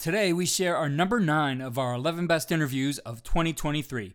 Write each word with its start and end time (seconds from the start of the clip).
Today, 0.00 0.32
we 0.32 0.46
share 0.46 0.78
our 0.78 0.88
number 0.88 1.20
nine 1.20 1.60
of 1.60 1.76
our 1.76 1.92
11 1.92 2.26
best 2.26 2.50
interviews 2.50 2.98
of 3.00 3.22
2023. 3.22 4.14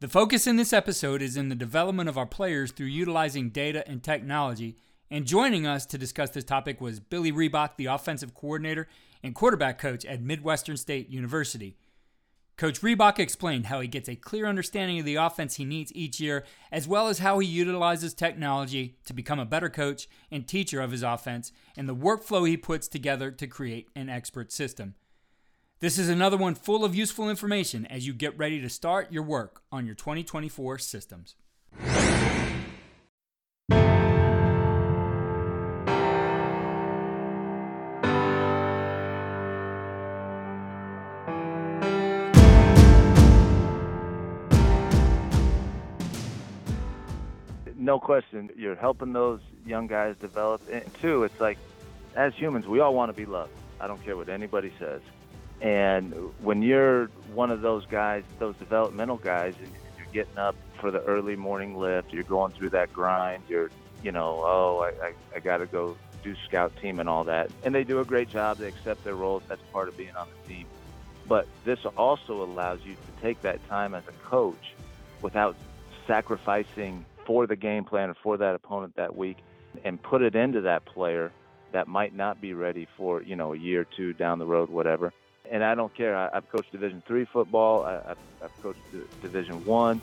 The 0.00 0.08
focus 0.08 0.44
in 0.48 0.56
this 0.56 0.72
episode 0.72 1.22
is 1.22 1.36
in 1.36 1.50
the 1.50 1.54
development 1.54 2.08
of 2.08 2.18
our 2.18 2.26
players 2.26 2.72
through 2.72 2.88
utilizing 2.88 3.50
data 3.50 3.86
and 3.86 4.02
technology. 4.02 4.76
And 5.08 5.24
joining 5.24 5.68
us 5.68 5.86
to 5.86 5.98
discuss 5.98 6.30
this 6.30 6.42
topic 6.42 6.80
was 6.80 6.98
Billy 6.98 7.30
Riebock, 7.30 7.76
the 7.76 7.86
offensive 7.86 8.34
coordinator 8.34 8.88
and 9.22 9.36
quarterback 9.36 9.78
coach 9.78 10.04
at 10.04 10.20
Midwestern 10.20 10.76
State 10.76 11.08
University. 11.08 11.76
Coach 12.58 12.80
Riebock 12.80 13.20
explained 13.20 13.66
how 13.66 13.78
he 13.78 13.86
gets 13.86 14.08
a 14.08 14.16
clear 14.16 14.44
understanding 14.44 14.98
of 14.98 15.04
the 15.04 15.14
offense 15.14 15.54
he 15.54 15.64
needs 15.64 15.92
each 15.94 16.18
year, 16.18 16.44
as 16.72 16.88
well 16.88 17.06
as 17.06 17.20
how 17.20 17.38
he 17.38 17.46
utilizes 17.46 18.12
technology 18.12 18.96
to 19.04 19.14
become 19.14 19.38
a 19.38 19.46
better 19.46 19.70
coach 19.70 20.08
and 20.28 20.46
teacher 20.46 20.80
of 20.80 20.90
his 20.90 21.04
offense, 21.04 21.52
and 21.76 21.88
the 21.88 21.94
workflow 21.94 22.46
he 22.48 22.56
puts 22.56 22.88
together 22.88 23.30
to 23.30 23.46
create 23.46 23.88
an 23.94 24.08
expert 24.08 24.50
system. 24.50 24.96
This 25.78 26.00
is 26.00 26.08
another 26.08 26.36
one 26.36 26.56
full 26.56 26.84
of 26.84 26.96
useful 26.96 27.30
information 27.30 27.86
as 27.86 28.08
you 28.08 28.12
get 28.12 28.36
ready 28.36 28.60
to 28.60 28.68
start 28.68 29.12
your 29.12 29.22
work 29.22 29.62
on 29.70 29.86
your 29.86 29.94
2024 29.94 30.78
systems. 30.78 31.36
No 47.88 47.98
question, 47.98 48.50
you're 48.54 48.76
helping 48.76 49.14
those 49.14 49.40
young 49.64 49.86
guys 49.86 50.14
develop. 50.20 50.60
And 50.70 50.84
two, 51.00 51.24
it's 51.24 51.40
like, 51.40 51.56
as 52.14 52.34
humans, 52.34 52.66
we 52.66 52.80
all 52.80 52.94
want 52.94 53.08
to 53.08 53.14
be 53.14 53.24
loved. 53.24 53.50
I 53.80 53.86
don't 53.86 54.04
care 54.04 54.14
what 54.14 54.28
anybody 54.28 54.70
says. 54.78 55.00
And 55.62 56.12
when 56.42 56.60
you're 56.60 57.06
one 57.32 57.50
of 57.50 57.62
those 57.62 57.86
guys, 57.86 58.24
those 58.38 58.56
developmental 58.56 59.16
guys, 59.16 59.54
and 59.58 59.70
you're 59.96 60.12
getting 60.12 60.36
up 60.36 60.54
for 60.78 60.90
the 60.90 61.00
early 61.04 61.34
morning 61.34 61.78
lift, 61.78 62.12
you're 62.12 62.24
going 62.24 62.52
through 62.52 62.70
that 62.70 62.92
grind, 62.92 63.42
you're, 63.48 63.70
you 64.02 64.12
know, 64.12 64.42
oh, 64.44 64.80
I, 64.82 65.06
I, 65.06 65.12
I 65.36 65.38
got 65.40 65.56
to 65.56 65.66
go 65.66 65.96
do 66.22 66.36
scout 66.46 66.76
team 66.82 67.00
and 67.00 67.08
all 67.08 67.24
that. 67.24 67.50
And 67.64 67.74
they 67.74 67.84
do 67.84 68.00
a 68.00 68.04
great 68.04 68.28
job. 68.28 68.58
They 68.58 68.68
accept 68.68 69.02
their 69.02 69.14
roles. 69.14 69.44
That's 69.48 69.62
part 69.72 69.88
of 69.88 69.96
being 69.96 70.14
on 70.14 70.28
the 70.28 70.54
team. 70.54 70.66
But 71.26 71.48
this 71.64 71.78
also 71.96 72.42
allows 72.42 72.80
you 72.84 72.92
to 72.92 73.22
take 73.22 73.40
that 73.40 73.66
time 73.66 73.94
as 73.94 74.06
a 74.08 74.28
coach 74.28 74.74
without 75.22 75.56
sacrificing 76.06 77.06
for 77.28 77.46
the 77.46 77.54
game 77.54 77.84
plan 77.84 78.08
or 78.08 78.14
for 78.14 78.38
that 78.38 78.54
opponent 78.54 78.96
that 78.96 79.14
week 79.14 79.36
and 79.84 80.02
put 80.02 80.22
it 80.22 80.34
into 80.34 80.62
that 80.62 80.82
player 80.86 81.30
that 81.72 81.86
might 81.86 82.16
not 82.16 82.40
be 82.40 82.54
ready 82.54 82.88
for 82.96 83.22
you 83.22 83.36
know 83.36 83.52
a 83.52 83.56
year 83.56 83.82
or 83.82 83.84
two 83.84 84.14
down 84.14 84.38
the 84.38 84.46
road, 84.46 84.70
whatever. 84.70 85.12
And 85.50 85.62
I 85.62 85.74
don't 85.74 85.94
care. 85.94 86.16
I, 86.16 86.30
have 86.32 86.48
coached 86.50 86.72
Division 86.72 87.02
three 87.06 87.26
football. 87.26 87.84
I, 87.84 87.92
have 87.92 88.18
I've 88.42 88.62
coached 88.62 88.80
Division 89.20 89.62
one. 89.66 90.00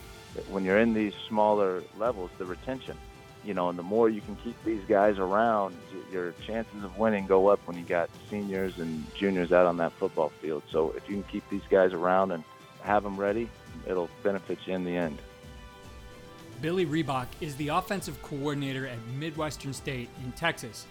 When 0.49 0.63
you're 0.63 0.79
in 0.79 0.93
these 0.93 1.13
smaller 1.27 1.81
levels, 1.97 2.29
the 2.37 2.45
retention, 2.45 2.97
you 3.43 3.55
know, 3.55 3.69
and 3.69 3.79
the 3.79 3.83
more 3.83 4.07
you 4.07 4.21
can 4.21 4.35
keep 4.37 4.55
these 4.63 4.83
guys 4.87 5.17
around, 5.17 5.75
your 6.11 6.33
chances 6.45 6.83
of 6.83 6.97
winning 6.99 7.25
go 7.25 7.47
up 7.47 7.59
when 7.65 7.75
you 7.77 7.85
got 7.85 8.09
seniors 8.29 8.77
and 8.77 9.03
juniors 9.15 9.51
out 9.51 9.65
on 9.65 9.77
that 9.77 9.93
football 9.93 10.29
field. 10.41 10.61
So 10.69 10.91
if 10.91 11.09
you 11.09 11.15
can 11.15 11.23
keep 11.23 11.49
these 11.49 11.65
guys 11.71 11.91
around 11.93 12.31
and 12.31 12.43
have 12.83 13.01
them 13.01 13.17
ready, 13.17 13.49
it'll 13.87 14.09
benefit 14.23 14.59
you 14.65 14.73
in 14.75 14.83
the 14.83 14.95
end. 14.95 15.17
Billy 16.61 16.85
Riebock 16.85 17.27
is 17.41 17.55
the 17.55 17.67
offensive 17.67 18.21
coordinator 18.21 18.87
at 18.87 18.97
Midwestern 19.17 19.73
State 19.73 20.09
in 20.23 20.31
Texas. 20.31 20.85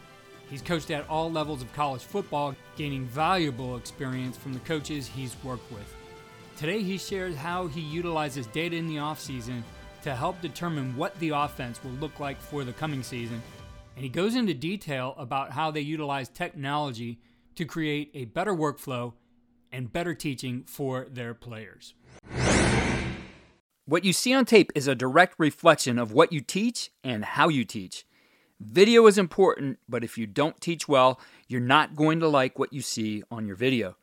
He's 0.50 0.62
coached 0.62 0.91
at 0.91 1.08
all 1.08 1.30
levels 1.30 1.62
of 1.62 1.72
college 1.72 2.02
football, 2.02 2.54
gaining 2.76 3.06
valuable 3.06 3.76
experience 3.76 4.36
from 4.36 4.52
the 4.52 4.60
coaches 4.60 5.06
he's 5.06 5.36
worked 5.42 5.70
with. 5.72 5.94
Today, 6.56 6.82
he 6.82 6.98
shares 6.98 7.34
how 7.34 7.66
he 7.66 7.80
utilizes 7.80 8.47
data 8.48 8.76
in 8.76 8.86
the 8.86 8.97
offseason 8.97 9.62
to 10.02 10.14
help 10.14 10.41
determine 10.41 10.97
what 10.97 11.19
the 11.19 11.30
offense 11.30 11.82
will 11.82 11.92
look 11.92 12.20
like 12.20 12.41
for 12.41 12.62
the 12.62 12.72
coming 12.72 13.02
season. 13.02 13.42
And 13.96 14.04
he 14.04 14.10
goes 14.10 14.36
into 14.36 14.54
detail 14.54 15.14
about 15.16 15.50
how 15.50 15.70
they 15.70 15.81
utilize 15.81 16.28
technology 16.28 17.19
to 17.56 17.64
create 17.64 18.10
a 18.14 18.26
better 18.26 18.52
workflow 18.52 19.14
and 19.72 19.92
better 19.92 20.14
teaching 20.14 20.64
for 20.64 21.06
their 21.10 21.32
players. 21.34 21.94
What 23.87 24.05
you 24.05 24.15
see 24.15 24.33
on 24.33 24.47
tape 24.47 24.72
is 24.75 24.89
a 24.89 24.95
direct 24.95 25.34
reflection 25.39 25.99
of 25.99 26.11
what 26.11 26.33
you 26.33 26.41
teach 26.41 26.91
and 27.03 27.22
how 27.22 27.49
you 27.50 27.67
teach. 27.67 28.06
Video 28.59 29.06
is 29.06 29.19
important, 29.19 29.78
but 29.87 30.03
if 30.03 30.17
you 30.17 30.27
don't 30.27 30.59
teach 30.59 30.89
well, 30.89 31.21
you're 31.49 31.61
not 31.61 31.94
going 31.94 32.19
to 32.21 32.28
like 32.28 32.59
what 32.59 32.73
you 32.73 32.81
see 32.81 33.23
on 33.31 33.47
your 33.47 33.56
video. 33.56 33.97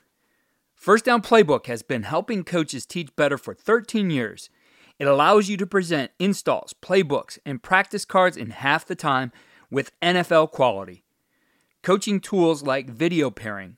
First 0.75 1.05
Down 1.05 1.23
Playbook 1.23 1.65
has 1.65 1.81
been 1.81 2.03
helping 2.03 2.43
coaches 2.43 2.85
teach 2.85 3.15
better 3.15 3.39
for 3.39 3.55
13 3.55 4.11
years. 4.11 4.51
It 4.99 5.07
allows 5.07 5.49
you 5.49 5.57
to 5.57 5.65
present 5.65 6.11
installs, 6.19 6.75
playbooks, 6.79 7.39
and 7.43 7.63
practice 7.63 8.05
cards 8.05 8.37
in 8.37 8.51
half 8.51 8.85
the 8.85 8.95
time 8.95 9.31
with 9.71 9.99
NFL 9.99 10.51
quality. 10.51 11.03
Coaching 11.81 12.19
tools 12.19 12.61
like 12.61 12.87
video 12.87 13.31
pairing, 13.31 13.77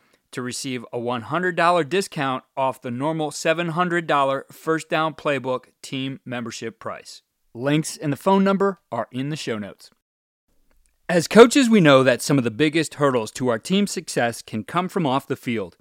to 0.31 0.41
receive 0.41 0.85
a 0.93 0.97
$100 0.97 1.89
discount 1.89 2.43
off 2.55 2.81
the 2.81 2.91
normal 2.91 3.31
$700 3.31 4.51
First 4.51 4.89
Down 4.89 5.13
Playbook 5.13 5.65
team 5.81 6.19
membership 6.25 6.79
price. 6.79 7.21
Links 7.53 7.97
and 7.97 8.13
the 8.13 8.17
phone 8.17 8.43
number 8.43 8.79
are 8.91 9.07
in 9.11 9.29
the 9.29 9.35
show 9.35 9.57
notes. 9.57 9.89
As 11.09 11.27
coaches, 11.27 11.69
we 11.69 11.81
know 11.81 12.03
that 12.03 12.21
some 12.21 12.37
of 12.37 12.45
the 12.45 12.51
biggest 12.51 12.93
hurdles 12.93 13.31
to 13.31 13.49
our 13.49 13.59
team's 13.59 13.91
success 13.91 14.41
can 14.41 14.63
come 14.63 14.87
from 14.87 15.05
off 15.05 15.27
the 15.27 15.35
field. 15.35 15.75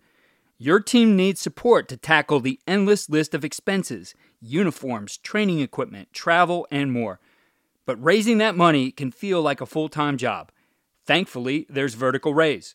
Your 0.59 0.81
team 0.81 1.17
needs 1.17 1.41
support 1.41 1.89
to 1.89 1.97
tackle 1.97 2.41
the 2.41 2.59
endless 2.67 3.09
list 3.09 3.35
of 3.35 3.45
expenses 3.45 4.15
uniforms, 4.43 5.17
training 5.19 5.61
equipment, 5.61 6.13
travel, 6.13 6.67
and 6.71 6.93
more. 6.93 7.21
But 7.87 8.03
raising 8.03 8.39
that 8.39 8.57
money 8.57 8.91
can 8.91 9.11
feel 9.11 9.41
like 9.41 9.61
a 9.61 9.67
full 9.67 9.89
time 9.89 10.17
job. 10.17 10.51
Thankfully, 11.07 11.67
there's 11.69 11.95
Vertical 11.95 12.35
Raise. 12.35 12.75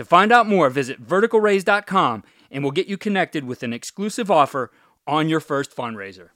To 0.00 0.04
find 0.06 0.32
out 0.32 0.48
more, 0.48 0.70
visit 0.70 1.06
verticalraise.com 1.06 2.24
and 2.50 2.64
we'll 2.64 2.70
get 2.70 2.86
you 2.86 2.96
connected 2.96 3.44
with 3.44 3.62
an 3.62 3.74
exclusive 3.74 4.30
offer 4.30 4.72
on 5.06 5.28
your 5.28 5.40
first 5.40 5.76
fundraiser. 5.76 6.30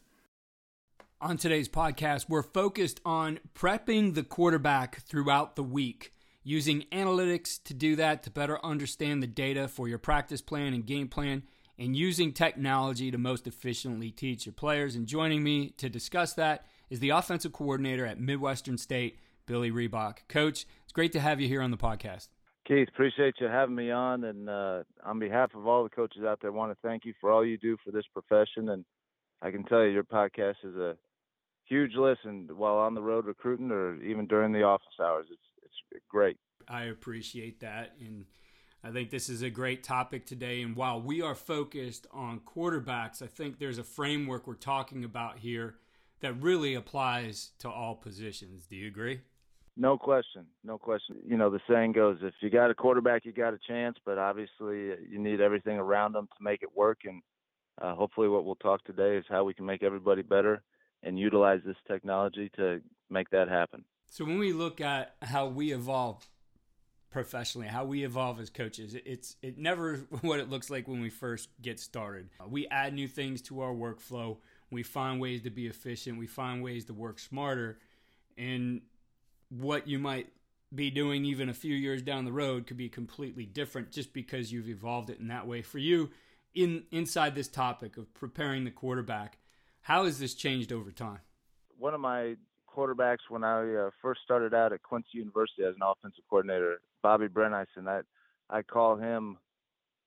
On 1.19 1.39
today's 1.39 1.71
podcast, 1.71 2.29
we're 2.29 2.43
focused 2.43 3.01
on 3.07 3.39
prepping 3.55 4.13
the 4.13 4.23
quarterback 4.23 5.01
throughout 5.05 5.57
the 5.57 5.63
week, 5.63 6.13
using 6.43 6.85
analytics 6.93 7.59
to 7.65 7.73
do 7.73 7.97
that 7.97 8.23
to 8.25 8.31
better 8.31 8.63
understand 8.63 9.23
the 9.23 9.27
data 9.27 9.67
for 9.67 9.89
your 9.89 9.97
practice 9.97 10.43
plan 10.43 10.75
and 10.75 10.85
game 10.85 11.09
plan, 11.09 11.43
and 11.79 11.97
using 11.97 12.35
technology 12.35 13.11
to 13.11 13.17
most 13.17 13.47
efficiently 13.47 14.11
teach 14.11 14.45
your 14.45 14.53
players. 14.53 14.95
And 14.95 15.07
joining 15.07 15.43
me 15.43 15.71
to 15.79 15.89
discuss 15.89 16.35
that 16.35 16.67
is 16.91 17.01
the 17.01 17.09
offensive 17.09 17.55
coordinator 17.55 18.05
at 18.05 18.21
Midwestern 18.21 18.77
State, 18.77 19.19
Billy 19.47 19.71
Riebock. 19.71 20.29
Coach, 20.29 20.67
it's 20.83 20.93
great 20.93 21.13
to 21.13 21.21
have 21.21 21.41
you 21.41 21.49
here 21.49 21.63
on 21.63 21.71
the 21.71 21.79
podcast. 21.79 22.29
Keith, 22.67 22.89
appreciate 22.89 23.35
you 23.41 23.47
having 23.47 23.75
me 23.75 23.91
on. 23.91 24.25
And 24.25 24.49
uh, 24.49 24.83
on 25.05 25.19
behalf 25.19 25.51
of 25.55 25.67
all 25.67 25.85
the 25.85 25.91
coaches 25.91 26.23
out 26.25 26.39
there, 26.41 26.51
I 26.51 26.55
want 26.55 26.73
to 26.73 26.79
thank 26.87 27.05
you 27.05 27.13
for 27.21 27.31
all 27.31 27.45
you 27.45 27.59
do 27.59 27.77
for 27.85 27.91
this 27.91 28.07
profession. 28.13 28.71
And 28.71 28.85
I 29.43 29.51
can 29.51 29.65
tell 29.65 29.83
you, 29.83 29.91
your 29.91 30.05
podcast 30.05 30.57
is 30.65 30.75
a 30.77 30.97
huge 31.65 31.95
listen 31.95 32.49
while 32.57 32.77
on 32.77 32.95
the 32.95 33.03
road 33.03 33.27
recruiting 33.27 33.71
or 33.71 34.03
even 34.03 34.27
during 34.27 34.53
the 34.53 34.63
office 34.63 34.87
hours. 35.01 35.27
It's 35.31 35.41
it's 35.63 36.05
great. 36.09 36.37
I 36.69 36.85
appreciate 36.85 37.61
that, 37.61 37.93
and 38.01 38.25
I 38.83 38.91
think 38.91 39.11
this 39.11 39.29
is 39.29 39.43
a 39.43 39.51
great 39.51 39.83
topic 39.83 40.25
today. 40.25 40.63
And 40.63 40.77
while 40.77 41.01
we 41.01 41.21
are 41.21 41.35
focused 41.35 42.07
on 42.13 42.41
quarterbacks, 42.41 43.23
I 43.23 43.27
think 43.27 43.59
there's 43.59 43.79
a 43.79 43.85
framework 43.85 44.47
we're 44.47 44.55
talking 44.55 45.05
about 45.05 45.39
here 45.39 45.77
that 46.21 46.41
really 46.41 46.75
applies 46.75 47.51
to 47.59 47.71
all 47.71 47.95
positions. 47.95 48.67
Do 48.67 48.77
you 48.77 48.87
agree? 48.87 49.21
No 49.77 49.99
question, 49.99 50.47
no 50.63 50.79
question. 50.79 51.17
You 51.27 51.37
know, 51.37 51.51
the 51.51 51.61
saying 51.69 51.93
goes, 51.93 52.19
if 52.23 52.35
you 52.41 52.49
got 52.49 52.71
a 52.71 52.75
quarterback, 52.75 53.25
you 53.25 53.33
got 53.33 53.55
a 53.55 53.59
chance, 53.67 53.97
but 54.05 54.19
obviously 54.19 54.93
uh, 54.93 54.97
you 55.09 55.19
need 55.19 55.41
everything 55.41 55.79
around 55.79 56.13
them 56.13 56.29
to 56.29 56.45
make 56.45 56.63
it 56.63 56.77
work. 56.77 57.01
And 57.05 57.23
uh, 57.83 57.95
hopefully, 57.95 58.29
what 58.29 58.45
we'll 58.45 58.55
talk 58.57 58.85
today 58.85 59.17
is 59.17 59.25
how 59.29 59.43
we 59.43 59.53
can 59.53 59.67
make 59.67 59.83
everybody 59.83 60.23
better 60.23 60.63
and 61.03 61.19
utilize 61.19 61.61
this 61.67 61.77
technology 61.89 62.51
to 62.57 62.81
make 63.11 63.31
that 63.31 63.49
happen. 63.49 63.85
So, 64.07 64.25
when 64.25 64.39
we 64.39 64.53
look 64.53 64.81
at 64.81 65.17
how 65.23 65.49
we 65.49 65.73
evolve 65.73 66.25
professionally, 67.11 67.67
how 67.67 67.85
we 67.85 68.05
evolve 68.05 68.39
as 68.39 68.51
coaches, 68.51 68.95
it's 69.05 69.37
it 69.43 69.59
never 69.59 69.97
what 70.21 70.39
it 70.39 70.49
looks 70.49 70.71
like 70.71 70.87
when 70.87 71.01
we 71.01 71.11
first 71.11 71.49
get 71.61 71.81
started. 71.81 72.29
We 72.49 72.69
add 72.69 72.95
new 72.95 73.09
things 73.09 73.43
to 73.43 73.61
our 73.61 73.73
workflow. 73.73 74.37
We 74.71 74.85
find 74.85 75.21
ways 75.21 75.43
to 75.43 75.51
be 75.51 75.67
efficient. 75.67 76.17
We 76.17 76.29
find 76.29 76.63
ways 76.63 76.85
to 76.85 76.95
work 76.95 77.19
smarter. 77.19 77.79
And 78.39 78.83
what 79.61 79.87
you 79.87 79.99
might 79.99 80.29
be 80.75 80.91
doing 80.91 81.25
even 81.25 81.49
a 81.49 81.55
few 81.55 81.75
years 81.75 82.03
down 82.03 82.25
the 82.25 82.33
road 82.33 82.67
could 82.67 82.77
be 82.77 82.89
completely 82.89 83.47
different 83.47 83.91
just 83.91 84.13
because 84.13 84.53
you've 84.53 84.69
evolved 84.69 85.11
it 85.11 85.21
in 85.21 85.29
that 85.29 85.47
way. 85.47 85.63
For 85.63 85.79
you, 85.79 86.11
in 86.55 86.85
inside 86.91 87.35
this 87.35 87.49
topic 87.49 87.97
of 87.97 88.13
preparing 88.15 88.65
the 88.65 88.71
quarterback, 88.71 89.39
how 89.83 90.05
has 90.05 90.19
this 90.19 90.35
changed 90.35 90.73
over 90.73 90.91
time? 90.91 91.21
One 91.79 91.95
of 91.95 92.01
my 92.01 92.37
quarterbacks 92.69 93.29
when 93.29 93.45
I 93.45 93.75
uh, 93.75 93.91
first 94.03 94.21
started 94.25 94.55
out 94.55 94.73
at 94.73 94.83
Quincy 94.83 95.09
University 95.13 95.63
as 95.63 95.75
an 95.75 95.83
offensive 95.83 96.25
coordinator, 96.29 96.81
Bobby 97.03 97.29
Brenneisen, 97.29 97.87
I 97.87 98.01
I 98.51 98.63
call 98.63 98.97
him 98.97 99.39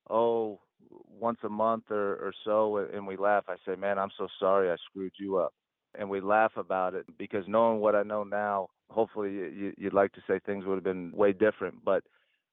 oh 0.09 0.59
once 0.89 1.39
a 1.43 1.49
month 1.49 1.85
or, 1.89 2.13
or 2.15 2.33
so 2.45 2.77
and 2.77 3.07
we 3.07 3.17
laugh. 3.17 3.45
I 3.47 3.55
say, 3.65 3.75
Man, 3.75 3.97
I'm 3.97 4.11
so 4.17 4.27
sorry 4.39 4.69
I 4.71 4.75
screwed 4.89 5.13
you 5.17 5.37
up. 5.37 5.53
And 5.97 6.09
we 6.09 6.21
laugh 6.21 6.51
about 6.57 6.93
it 6.93 7.05
because 7.17 7.45
knowing 7.47 7.79
what 7.79 7.95
I 7.95 8.03
know 8.03 8.23
now, 8.23 8.69
hopefully 8.89 9.31
you, 9.31 9.73
you'd 9.77 9.93
like 9.93 10.13
to 10.13 10.21
say 10.27 10.39
things 10.39 10.65
would 10.65 10.75
have 10.75 10.83
been 10.83 11.11
way 11.13 11.33
different. 11.33 11.83
But 11.83 12.03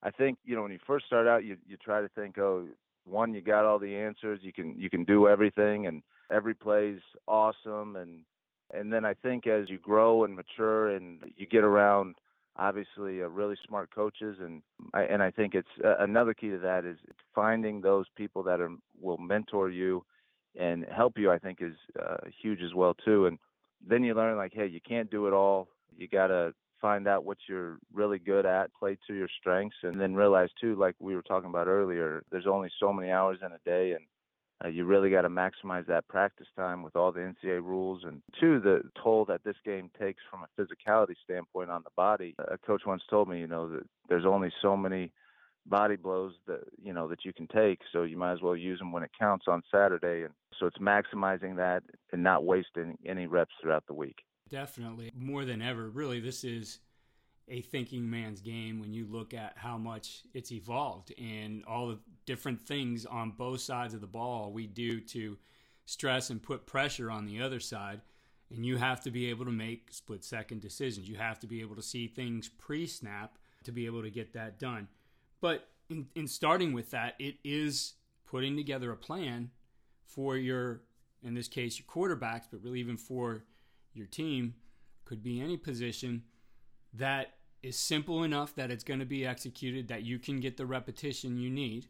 I 0.02 0.10
think 0.10 0.38
you 0.44 0.56
know 0.56 0.62
when 0.62 0.72
you 0.72 0.78
first 0.86 1.06
start 1.06 1.26
out, 1.26 1.44
you 1.44 1.56
you 1.66 1.76
try 1.76 2.00
to 2.00 2.08
think, 2.08 2.38
oh, 2.38 2.66
one, 3.04 3.34
you 3.34 3.40
got 3.40 3.64
all 3.64 3.78
the 3.78 3.94
answers, 3.94 4.40
you 4.42 4.52
can 4.52 4.74
you 4.78 4.88
can 4.88 5.04
do 5.04 5.28
everything, 5.28 5.86
and 5.86 6.02
every 6.32 6.54
play's 6.54 7.00
awesome, 7.28 7.96
and 7.96 8.20
and 8.72 8.92
then 8.92 9.04
I 9.04 9.14
think 9.14 9.46
as 9.46 9.68
you 9.68 9.78
grow 9.78 10.24
and 10.24 10.34
mature 10.34 10.94
and 10.96 11.20
you 11.36 11.46
get 11.46 11.64
around 11.64 12.16
obviously 12.56 13.20
uh, 13.22 13.26
really 13.26 13.56
smart 13.66 13.92
coaches 13.92 14.36
and 14.40 14.62
I, 14.92 15.02
and 15.02 15.22
I 15.22 15.30
think 15.30 15.54
it's 15.54 15.68
uh, 15.84 15.96
another 15.98 16.34
key 16.34 16.50
to 16.50 16.58
that 16.58 16.84
is 16.84 16.96
finding 17.34 17.80
those 17.80 18.06
people 18.16 18.44
that 18.44 18.60
are 18.60 18.70
will 19.00 19.18
mentor 19.18 19.70
you 19.70 20.04
and 20.58 20.84
help 20.94 21.18
you 21.18 21.30
I 21.30 21.38
think 21.38 21.58
is 21.60 21.76
uh, 22.00 22.16
huge 22.42 22.60
as 22.62 22.74
well 22.74 22.94
too 23.04 23.26
and 23.26 23.38
then 23.86 24.02
you 24.04 24.14
learn 24.14 24.36
like 24.36 24.52
hey 24.54 24.66
you 24.66 24.80
can't 24.86 25.10
do 25.10 25.26
it 25.26 25.32
all 25.32 25.68
you 25.96 26.08
got 26.08 26.28
to 26.28 26.54
find 26.80 27.08
out 27.08 27.24
what 27.24 27.38
you're 27.48 27.78
really 27.92 28.18
good 28.18 28.44
at 28.44 28.74
play 28.74 28.98
to 29.06 29.14
your 29.14 29.28
strengths 29.40 29.76
and 29.82 30.00
then 30.00 30.14
realize 30.14 30.50
too 30.60 30.74
like 30.76 30.94
we 30.98 31.14
were 31.14 31.22
talking 31.22 31.48
about 31.48 31.66
earlier 31.66 32.24
there's 32.30 32.46
only 32.46 32.70
so 32.78 32.92
many 32.92 33.10
hours 33.10 33.38
in 33.44 33.52
a 33.52 33.58
day 33.64 33.92
and 33.92 34.04
uh, 34.64 34.68
you 34.68 34.84
really 34.84 35.10
got 35.10 35.22
to 35.22 35.28
maximize 35.28 35.86
that 35.86 36.06
practice 36.08 36.46
time 36.56 36.82
with 36.82 36.94
all 36.96 37.12
the 37.12 37.20
NCAA 37.20 37.62
rules, 37.62 38.02
and 38.04 38.22
two, 38.40 38.60
the 38.60 38.82
toll 39.02 39.24
that 39.24 39.42
this 39.44 39.56
game 39.64 39.90
takes 39.98 40.22
from 40.30 40.44
a 40.44 40.60
physicality 40.60 41.14
standpoint 41.24 41.70
on 41.70 41.82
the 41.84 41.90
body. 41.96 42.34
A 42.38 42.56
coach 42.56 42.82
once 42.86 43.02
told 43.10 43.28
me, 43.28 43.40
you 43.40 43.46
know, 43.46 43.68
that 43.68 43.82
there's 44.08 44.24
only 44.24 44.52
so 44.62 44.76
many 44.76 45.10
body 45.66 45.96
blows 45.96 46.34
that 46.46 46.64
you 46.82 46.92
know 46.92 47.08
that 47.08 47.24
you 47.24 47.32
can 47.32 47.46
take, 47.46 47.80
so 47.92 48.02
you 48.02 48.16
might 48.16 48.32
as 48.32 48.42
well 48.42 48.56
use 48.56 48.78
them 48.78 48.92
when 48.92 49.02
it 49.02 49.10
counts 49.18 49.46
on 49.48 49.62
Saturday. 49.70 50.22
And 50.22 50.32
so 50.58 50.66
it's 50.66 50.78
maximizing 50.78 51.56
that 51.56 51.82
and 52.12 52.22
not 52.22 52.44
wasting 52.44 52.98
any 53.06 53.26
reps 53.26 53.54
throughout 53.60 53.86
the 53.86 53.94
week. 53.94 54.18
Definitely, 54.50 55.12
more 55.16 55.44
than 55.44 55.62
ever. 55.62 55.88
Really, 55.88 56.20
this 56.20 56.44
is 56.44 56.80
a 57.48 57.60
thinking 57.60 58.08
man's 58.08 58.40
game 58.40 58.80
when 58.80 58.92
you 58.92 59.06
look 59.06 59.34
at 59.34 59.52
how 59.56 59.76
much 59.76 60.22
it's 60.32 60.50
evolved 60.50 61.12
and 61.18 61.62
all 61.66 61.88
the 61.88 61.98
different 62.24 62.60
things 62.60 63.04
on 63.04 63.32
both 63.32 63.60
sides 63.60 63.92
of 63.92 64.00
the 64.00 64.06
ball 64.06 64.50
we 64.50 64.66
do 64.66 65.00
to 65.00 65.36
stress 65.84 66.30
and 66.30 66.42
put 66.42 66.66
pressure 66.66 67.10
on 67.10 67.26
the 67.26 67.42
other 67.42 67.60
side. 67.60 68.00
And 68.54 68.64
you 68.64 68.76
have 68.76 69.00
to 69.02 69.10
be 69.10 69.30
able 69.30 69.44
to 69.46 69.50
make 69.50 69.92
split 69.92 70.24
second 70.24 70.60
decisions. 70.60 71.08
You 71.08 71.16
have 71.16 71.40
to 71.40 71.46
be 71.46 71.60
able 71.60 71.76
to 71.76 71.82
see 71.82 72.06
things 72.06 72.48
pre 72.48 72.86
snap 72.86 73.38
to 73.64 73.72
be 73.72 73.86
able 73.86 74.02
to 74.02 74.10
get 74.10 74.32
that 74.34 74.58
done. 74.58 74.88
But 75.44 75.68
in, 75.90 76.06
in 76.14 76.26
starting 76.26 76.72
with 76.72 76.90
that, 76.92 77.16
it 77.18 77.34
is 77.44 77.96
putting 78.24 78.56
together 78.56 78.90
a 78.90 78.96
plan 78.96 79.50
for 80.06 80.38
your, 80.38 80.80
in 81.22 81.34
this 81.34 81.48
case, 81.48 81.78
your 81.78 81.84
quarterbacks, 81.84 82.44
but 82.50 82.62
really 82.62 82.80
even 82.80 82.96
for 82.96 83.44
your 83.92 84.06
team, 84.06 84.54
could 85.04 85.22
be 85.22 85.42
any 85.42 85.58
position 85.58 86.22
that 86.94 87.34
is 87.62 87.76
simple 87.76 88.22
enough 88.22 88.54
that 88.54 88.70
it's 88.70 88.84
going 88.84 89.00
to 89.00 89.04
be 89.04 89.26
executed, 89.26 89.88
that 89.88 90.02
you 90.02 90.18
can 90.18 90.40
get 90.40 90.56
the 90.56 90.64
repetition 90.64 91.36
you 91.36 91.50
need, 91.50 91.88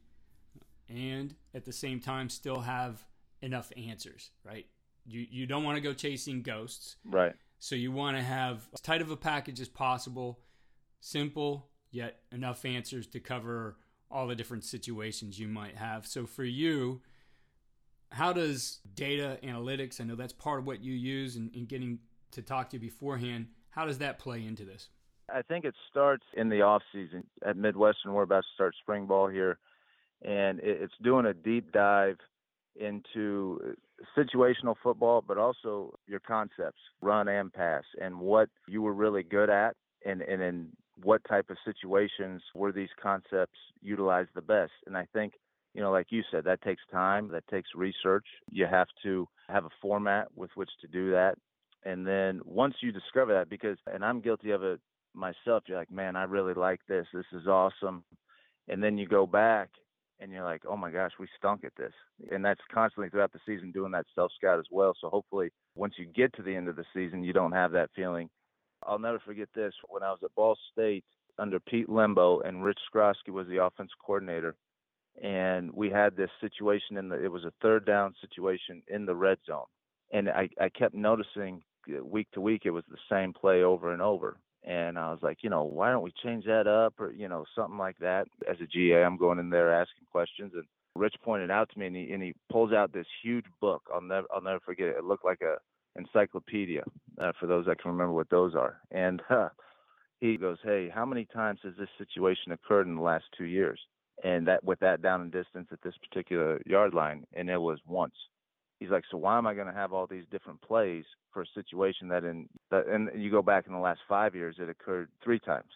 and 0.88 1.36
at 1.54 1.64
the 1.64 1.72
same 1.72 2.00
time 2.00 2.28
still 2.28 2.62
have 2.62 3.06
enough 3.40 3.70
answers, 3.76 4.32
right? 4.42 4.66
You 5.06 5.24
you 5.30 5.46
don't 5.46 5.62
want 5.62 5.76
to 5.76 5.80
go 5.80 5.92
chasing 5.92 6.42
ghosts. 6.42 6.96
Right. 7.04 7.34
So 7.60 7.76
you 7.76 7.92
want 7.92 8.16
to 8.16 8.22
have 8.24 8.66
as 8.74 8.80
tight 8.80 9.00
of 9.00 9.12
a 9.12 9.16
package 9.16 9.60
as 9.60 9.68
possible, 9.68 10.40
simple 10.98 11.68
yet 11.94 12.20
enough 12.32 12.64
answers 12.64 13.06
to 13.08 13.20
cover 13.20 13.76
all 14.10 14.26
the 14.26 14.34
different 14.34 14.64
situations 14.64 15.38
you 15.38 15.48
might 15.48 15.76
have. 15.76 16.06
So 16.06 16.26
for 16.26 16.44
you, 16.44 17.00
how 18.12 18.32
does 18.32 18.80
data 18.94 19.38
analytics, 19.42 20.00
I 20.00 20.04
know 20.04 20.14
that's 20.14 20.32
part 20.32 20.60
of 20.60 20.66
what 20.66 20.82
you 20.82 20.92
use 20.92 21.36
in 21.36 21.66
getting 21.66 21.98
to 22.32 22.42
talk 22.42 22.70
to 22.70 22.76
you 22.76 22.80
beforehand, 22.80 23.46
how 23.70 23.86
does 23.86 23.98
that 23.98 24.18
play 24.18 24.44
into 24.44 24.64
this? 24.64 24.88
I 25.32 25.42
think 25.42 25.64
it 25.64 25.74
starts 25.90 26.24
in 26.36 26.48
the 26.48 26.62
off 26.62 26.82
season 26.92 27.24
at 27.44 27.56
Midwestern. 27.56 28.12
We're 28.12 28.22
about 28.22 28.42
to 28.42 28.54
start 28.54 28.74
spring 28.80 29.06
ball 29.06 29.28
here, 29.28 29.58
and 30.22 30.60
it's 30.62 30.92
doing 31.02 31.26
a 31.26 31.34
deep 31.34 31.72
dive 31.72 32.18
into 32.76 33.74
situational 34.16 34.74
football, 34.82 35.24
but 35.26 35.38
also 35.38 35.94
your 36.06 36.20
concepts, 36.20 36.80
run 37.00 37.28
and 37.28 37.52
pass, 37.52 37.84
and 38.00 38.20
what 38.20 38.48
you 38.68 38.82
were 38.82 38.92
really 38.92 39.22
good 39.22 39.48
at, 39.48 39.76
and 40.04 40.20
and 40.22 40.42
in 40.42 40.68
what 41.02 41.22
type 41.28 41.50
of 41.50 41.56
situations 41.64 42.42
were 42.54 42.72
these 42.72 42.88
concepts 43.02 43.58
utilized 43.82 44.30
the 44.34 44.42
best. 44.42 44.72
And 44.86 44.96
I 44.96 45.06
think 45.12 45.34
you 45.74 45.82
know, 45.82 45.90
like 45.90 46.06
you 46.10 46.22
said, 46.30 46.44
that 46.44 46.62
takes 46.62 46.82
time, 46.90 47.28
that 47.32 47.46
takes 47.48 47.68
research. 47.74 48.26
You 48.50 48.66
have 48.66 48.86
to 49.02 49.28
have 49.48 49.64
a 49.64 49.70
format 49.82 50.28
with 50.34 50.50
which 50.54 50.70
to 50.80 50.86
do 50.86 51.10
that. 51.10 51.34
And 51.84 52.06
then 52.06 52.40
once 52.44 52.76
you 52.80 52.92
discover 52.92 53.34
that, 53.34 53.50
because, 53.50 53.76
and 53.92 54.04
I'm 54.04 54.20
guilty 54.20 54.52
of 54.52 54.62
it 54.62 54.80
myself, 55.14 55.64
you're 55.66 55.76
like, 55.76 55.90
man, 55.90 56.16
I 56.16 56.24
really 56.24 56.54
like 56.54 56.80
this. 56.88 57.06
This 57.12 57.26
is 57.32 57.46
awesome. 57.46 58.04
And 58.68 58.82
then 58.82 58.96
you 58.96 59.06
go 59.06 59.26
back 59.26 59.68
and 60.20 60.30
you're 60.30 60.44
like, 60.44 60.62
oh 60.66 60.76
my 60.76 60.90
gosh, 60.90 61.10
we 61.18 61.26
stunk 61.36 61.64
at 61.64 61.74
this. 61.76 61.92
And 62.30 62.44
that's 62.44 62.60
constantly 62.72 63.10
throughout 63.10 63.32
the 63.32 63.40
season 63.44 63.72
doing 63.72 63.92
that 63.92 64.06
self 64.14 64.30
scout 64.36 64.60
as 64.60 64.66
well. 64.70 64.94
So 65.00 65.10
hopefully, 65.10 65.50
once 65.74 65.94
you 65.98 66.06
get 66.06 66.32
to 66.34 66.42
the 66.42 66.54
end 66.54 66.68
of 66.68 66.76
the 66.76 66.84
season, 66.94 67.24
you 67.24 67.32
don't 67.32 67.52
have 67.52 67.72
that 67.72 67.90
feeling. 67.96 68.30
I'll 68.86 68.98
never 68.98 69.18
forget 69.18 69.48
this. 69.54 69.72
When 69.88 70.02
I 70.02 70.10
was 70.10 70.20
at 70.24 70.34
Ball 70.34 70.56
State 70.72 71.04
under 71.38 71.58
Pete 71.60 71.88
Lembo 71.88 72.46
and 72.46 72.64
Rich 72.64 72.78
Skrosky 72.92 73.30
was 73.30 73.46
the 73.48 73.62
offense 73.62 73.90
coordinator, 74.04 74.54
and 75.22 75.70
we 75.72 75.90
had 75.90 76.16
this 76.16 76.30
situation 76.40 76.96
in 76.96 77.08
the 77.08 77.22
it 77.22 77.30
was 77.30 77.44
a 77.44 77.52
third 77.62 77.84
down 77.84 78.14
situation 78.20 78.82
in 78.88 79.06
the 79.06 79.14
red 79.14 79.38
zone 79.46 79.66
and 80.14 80.28
I, 80.30 80.48
I 80.60 80.68
kept 80.68 80.94
noticing 80.94 81.62
uh, 81.88 82.02
week 82.04 82.28
to 82.32 82.40
week 82.40 82.62
it 82.64 82.70
was 82.70 82.84
the 82.88 82.96
same 83.10 83.32
play 83.32 83.62
over 83.62 83.92
and 83.92 84.00
over. 84.00 84.38
And 84.66 84.98
I 84.98 85.10
was 85.10 85.18
like, 85.22 85.38
you 85.42 85.50
know, 85.50 85.64
why 85.64 85.90
don't 85.90 86.02
we 86.02 86.12
change 86.22 86.46
that 86.46 86.66
up 86.66 86.94
or, 86.98 87.12
you 87.12 87.28
know, 87.28 87.44
something 87.54 87.76
like 87.76 87.98
that. 87.98 88.26
As 88.48 88.56
a 88.62 88.66
GA, 88.66 89.04
I'm 89.04 89.18
going 89.18 89.38
in 89.38 89.50
there 89.50 89.74
asking 89.74 90.06
questions. 90.10 90.52
And 90.54 90.64
Rich 90.94 91.16
pointed 91.22 91.50
out 91.50 91.68
to 91.70 91.78
me 91.78 91.88
and 91.88 91.96
he, 91.96 92.12
and 92.12 92.22
he 92.22 92.34
pulls 92.50 92.72
out 92.72 92.92
this 92.92 93.06
huge 93.22 93.44
book. 93.60 93.82
I'll 93.92 94.00
never, 94.00 94.26
I'll 94.32 94.40
never 94.40 94.60
forget 94.60 94.86
it. 94.86 94.96
It 94.96 95.04
looked 95.04 95.24
like 95.24 95.42
a 95.42 95.56
encyclopedia 95.96 96.82
uh, 97.20 97.32
for 97.38 97.46
those 97.46 97.66
that 97.66 97.80
can 97.80 97.92
remember 97.92 98.12
what 98.12 98.30
those 98.30 98.54
are. 98.54 98.80
And 98.90 99.22
uh, 99.30 99.48
he 100.20 100.36
goes, 100.36 100.58
hey, 100.62 100.90
how 100.92 101.04
many 101.04 101.26
times 101.26 101.60
has 101.64 101.74
this 101.78 101.88
situation 101.98 102.52
occurred 102.52 102.86
in 102.86 102.96
the 102.96 103.02
last 103.02 103.24
two 103.36 103.44
years? 103.44 103.80
And 104.22 104.46
that 104.46 104.62
with 104.62 104.78
that 104.80 105.02
down 105.02 105.20
and 105.22 105.32
distance 105.32 105.68
at 105.72 105.82
this 105.82 105.94
particular 106.08 106.60
yard 106.66 106.94
line, 106.94 107.24
and 107.34 107.50
it 107.50 107.60
was 107.60 107.80
once. 107.86 108.14
He's 108.78 108.90
like, 108.90 109.04
so 109.10 109.16
why 109.16 109.38
am 109.38 109.46
I 109.46 109.54
going 109.54 109.66
to 109.66 109.72
have 109.72 109.92
all 109.92 110.06
these 110.06 110.24
different 110.30 110.60
plays 110.62 111.04
for 111.32 111.42
a 111.42 111.46
situation 111.54 112.08
that 112.08 112.24
in 112.24 112.48
that, 112.70 112.86
and 112.86 113.10
you 113.16 113.30
go 113.30 113.42
back 113.42 113.66
in 113.66 113.72
the 113.72 113.78
last 113.78 114.00
five 114.08 114.34
years, 114.34 114.56
it 114.58 114.68
occurred 114.68 115.08
three 115.22 115.40
times. 115.40 115.70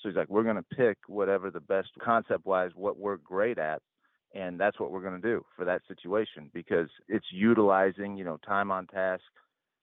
So 0.00 0.08
he's 0.08 0.16
like, 0.16 0.28
we're 0.28 0.42
going 0.42 0.56
to 0.56 0.62
pick 0.62 0.98
whatever 1.06 1.50
the 1.50 1.60
best 1.60 1.90
concept 2.02 2.44
wise, 2.46 2.70
what 2.74 2.98
we're 2.98 3.18
great 3.18 3.58
at, 3.58 3.82
and 4.34 4.58
that's 4.58 4.80
what 4.80 4.90
we're 4.90 5.02
going 5.02 5.20
to 5.20 5.28
do 5.28 5.44
for 5.54 5.64
that 5.64 5.82
situation 5.86 6.50
because 6.52 6.88
it's 7.08 7.26
utilizing, 7.30 8.16
you 8.16 8.24
know, 8.24 8.38
time 8.38 8.70
on 8.70 8.86
task, 8.86 9.22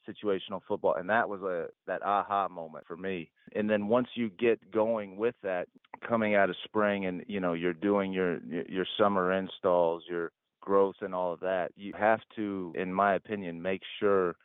situational 0.10 0.62
football, 0.68 0.96
and 0.96 1.10
that 1.10 1.30
was 1.30 1.42
a 1.42 1.68
that 1.88 2.04
aha 2.04 2.48
moment 2.50 2.86
for 2.88 2.98
me. 2.98 3.30
And 3.56 3.70
then 3.70 3.88
once 3.88 4.08
you 4.16 4.30
get 4.30 4.72
going 4.72 5.18
with 5.18 5.36
that, 5.44 5.68
coming 6.08 6.36
out 6.36 6.50
of 6.50 6.56
spring, 6.63 7.06
and 7.06 7.24
you 7.28 7.39
know, 7.39 7.54
you're 7.54 7.74
doing 7.74 8.12
your 8.12 8.39
your 8.44 8.86
summer 8.98 9.32
installs, 9.32 10.04
your 10.10 10.32
growth 10.62 10.96
and 11.01 11.16
all 11.16 11.34
of 11.34 11.39
that, 11.39 11.72
you 11.75 11.94
have 11.98 12.20
to, 12.36 12.74
in 12.75 12.94
my 12.94 13.16
opinion, 13.16 13.62
make 13.62 13.82
sure 14.00 14.36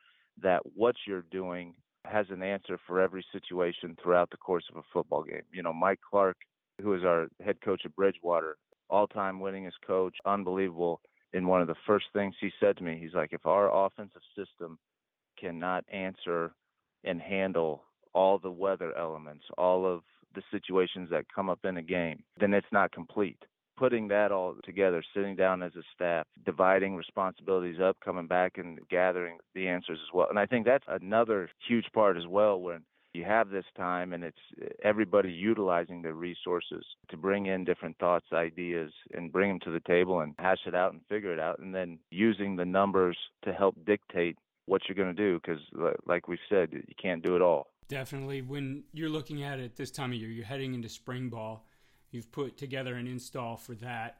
that 0.42 0.60
what 0.74 0.94
you're 1.06 1.24
doing 1.30 1.74
has 2.04 2.26
an 2.30 2.42
answer 2.42 2.78
for 2.86 3.00
every 3.00 3.24
situation 3.32 3.96
throughout 4.02 4.30
the 4.30 4.36
course 4.36 4.64
of 4.70 4.76
a 4.76 4.82
football 4.92 5.22
game. 5.22 5.42
You 5.52 5.62
know, 5.62 5.72
Mike 5.72 6.00
Clark, 6.08 6.36
who 6.82 6.94
is 6.94 7.04
our 7.04 7.28
head 7.44 7.60
coach 7.62 7.82
at 7.84 7.96
Bridgewater, 7.96 8.56
all 8.90 9.06
time 9.06 9.40
winningest 9.40 9.80
coach, 9.86 10.16
unbelievable. 10.26 11.00
And 11.32 11.48
one 11.48 11.60
of 11.60 11.66
the 11.66 11.74
first 11.86 12.06
things 12.12 12.34
he 12.40 12.50
said 12.60 12.76
to 12.76 12.84
me, 12.84 12.98
he's 13.00 13.14
like, 13.14 13.32
if 13.32 13.44
our 13.46 13.86
offensive 13.86 14.22
system 14.36 14.78
cannot 15.44 15.84
answer 15.92 16.52
and 17.04 17.20
handle 17.20 17.84
all 18.14 18.38
the 18.38 18.50
weather 18.50 18.96
elements, 18.96 19.44
all 19.58 19.86
of 19.86 20.02
the 20.34 20.42
situations 20.50 21.10
that 21.10 21.24
come 21.34 21.50
up 21.50 21.64
in 21.64 21.76
a 21.76 21.82
game, 21.82 22.22
then 22.38 22.54
it's 22.54 22.66
not 22.72 22.92
complete 22.92 23.38
putting 23.76 24.08
that 24.08 24.32
all 24.32 24.54
together, 24.64 25.02
sitting 25.14 25.36
down 25.36 25.62
as 25.62 25.72
a 25.76 25.82
staff, 25.94 26.26
dividing 26.44 26.96
responsibilities 26.96 27.80
up, 27.82 27.96
coming 28.04 28.26
back 28.26 28.52
and 28.56 28.78
gathering 28.88 29.38
the 29.54 29.68
answers 29.68 29.98
as 30.02 30.14
well. 30.14 30.28
And 30.30 30.38
I 30.38 30.46
think 30.46 30.64
that's 30.64 30.84
another 30.88 31.50
huge 31.66 31.86
part 31.92 32.16
as 32.16 32.26
well 32.26 32.60
when 32.60 32.82
you 33.12 33.24
have 33.24 33.48
this 33.48 33.64
time 33.76 34.12
and 34.12 34.24
it's 34.24 34.38
everybody 34.82 35.30
utilizing 35.30 36.02
their 36.02 36.14
resources 36.14 36.84
to 37.10 37.16
bring 37.16 37.46
in 37.46 37.64
different 37.64 37.96
thoughts, 37.98 38.26
ideas, 38.32 38.92
and 39.14 39.32
bring 39.32 39.50
them 39.50 39.60
to 39.60 39.70
the 39.70 39.80
table 39.80 40.20
and 40.20 40.34
hash 40.38 40.58
it 40.66 40.74
out 40.74 40.92
and 40.92 41.00
figure 41.08 41.32
it 41.32 41.38
out. 41.38 41.60
And 41.60 41.74
then 41.74 41.98
using 42.10 42.56
the 42.56 42.64
numbers 42.64 43.16
to 43.44 43.52
help 43.52 43.76
dictate 43.86 44.36
what 44.66 44.82
you're 44.88 44.96
going 44.96 45.14
to 45.14 45.22
do 45.22 45.40
because, 45.40 45.60
like 46.06 46.28
we've 46.28 46.38
said, 46.48 46.70
you 46.72 46.94
can't 47.00 47.22
do 47.22 47.36
it 47.36 47.42
all. 47.42 47.68
Definitely. 47.88 48.42
When 48.42 48.84
you're 48.92 49.10
looking 49.10 49.42
at 49.42 49.60
it 49.60 49.76
this 49.76 49.90
time 49.90 50.12
of 50.12 50.16
year, 50.18 50.30
you're 50.30 50.44
heading 50.44 50.74
into 50.74 50.88
spring 50.88 51.28
ball 51.28 51.66
You've 52.14 52.30
put 52.30 52.56
together 52.56 52.94
an 52.94 53.08
install 53.08 53.56
for 53.56 53.74
that. 53.74 54.18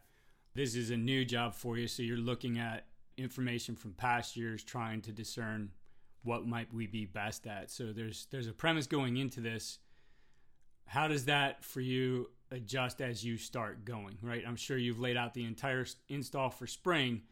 This 0.57 0.75
is 0.75 0.91
a 0.91 0.97
new 0.97 1.25
job 1.25 1.55
for 1.55 1.79
you, 1.79 1.87
so 1.87 2.03
you're 2.03 2.17
looking 2.17 2.59
at 2.59 2.87
information 3.17 3.77
from 3.77 3.93
past 3.93 4.37
years, 4.37 4.65
trying 4.65 5.01
to 5.03 5.13
discern 5.13 5.71
what 6.25 6.45
might 6.45 6.75
we 6.75 6.89
be 6.89 7.05
best 7.05 7.47
at. 7.47 7.71
So 7.71 7.93
there's 7.93 8.27
there's 8.33 8.49
a 8.49 8.53
premise 8.53 8.89
going 8.89 9.17
into 9.19 9.41
this. 9.41 9.79
How 10.87 11.07
does 11.07 11.27
that 11.27 11.65
for 11.65 11.81
you 11.81 12.31
adjust 12.51 13.01
as 13.01 13.25
you 13.25 13.37
start 13.37 13.85
going? 13.85 14.19
Right, 14.21 14.43
I'm 14.45 14.57
sure 14.57 14.77
you've 14.77 14.99
laid 14.99 15.17
out 15.17 15.33
the 15.33 15.45
entire 15.45 15.87
install 16.09 16.51
for 16.51 16.67
spring, 16.67 17.23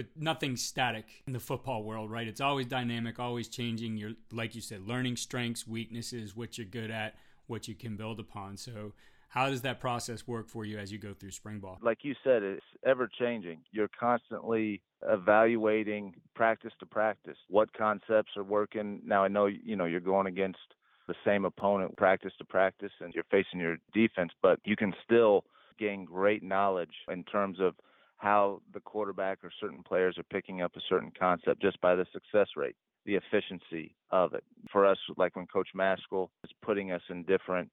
but 0.00 0.06
nothing's 0.16 0.62
static 0.62 1.04
in 1.26 1.34
the 1.34 1.38
football 1.38 1.82
world, 1.82 2.10
right? 2.10 2.26
It's 2.26 2.40
always 2.40 2.64
dynamic, 2.64 3.20
always 3.20 3.48
changing. 3.48 3.98
You're 3.98 4.12
like 4.32 4.54
you 4.54 4.62
said, 4.62 4.88
learning 4.88 5.16
strengths, 5.16 5.66
weaknesses, 5.66 6.34
what 6.34 6.56
you're 6.56 6.66
good 6.66 6.90
at, 6.90 7.16
what 7.48 7.68
you 7.68 7.74
can 7.74 7.96
build 7.96 8.18
upon. 8.18 8.56
So 8.56 8.94
how 9.28 9.50
does 9.50 9.60
that 9.60 9.78
process 9.78 10.26
work 10.26 10.48
for 10.48 10.64
you 10.64 10.78
as 10.78 10.90
you 10.90 10.96
go 10.96 11.12
through 11.12 11.32
spring 11.32 11.58
ball? 11.58 11.76
Like 11.82 11.98
you 12.00 12.14
said, 12.24 12.42
it's 12.42 12.64
ever 12.82 13.10
changing. 13.18 13.58
You're 13.72 13.90
constantly 14.00 14.80
evaluating 15.06 16.14
practice 16.34 16.72
to 16.80 16.86
practice 16.86 17.36
what 17.48 17.70
concepts 17.74 18.38
are 18.38 18.42
working. 18.42 19.02
Now 19.04 19.22
I 19.22 19.28
know 19.28 19.48
you 19.48 19.76
know 19.76 19.84
you're 19.84 20.00
going 20.00 20.28
against 20.28 20.60
the 21.08 21.14
same 21.26 21.44
opponent 21.44 21.94
practice 21.98 22.32
to 22.38 22.44
practice 22.46 22.92
and 23.00 23.12
you're 23.12 23.24
facing 23.30 23.60
your 23.60 23.76
defense, 23.92 24.32
but 24.40 24.60
you 24.64 24.76
can 24.76 24.94
still 25.04 25.44
gain 25.78 26.06
great 26.06 26.42
knowledge 26.42 26.94
in 27.12 27.22
terms 27.24 27.60
of 27.60 27.74
how 28.20 28.60
the 28.74 28.80
quarterback 28.80 29.38
or 29.42 29.50
certain 29.60 29.82
players 29.82 30.18
are 30.18 30.24
picking 30.24 30.60
up 30.60 30.76
a 30.76 30.80
certain 30.88 31.10
concept 31.18 31.62
just 31.62 31.80
by 31.80 31.94
the 31.94 32.06
success 32.12 32.48
rate, 32.56 32.76
the 33.06 33.16
efficiency 33.16 33.96
of 34.10 34.34
it. 34.34 34.44
For 34.70 34.84
us, 34.86 34.98
like 35.16 35.36
when 35.36 35.46
Coach 35.46 35.70
Maskill 35.74 36.28
is 36.44 36.50
putting 36.62 36.92
us 36.92 37.02
in 37.08 37.24
different 37.24 37.70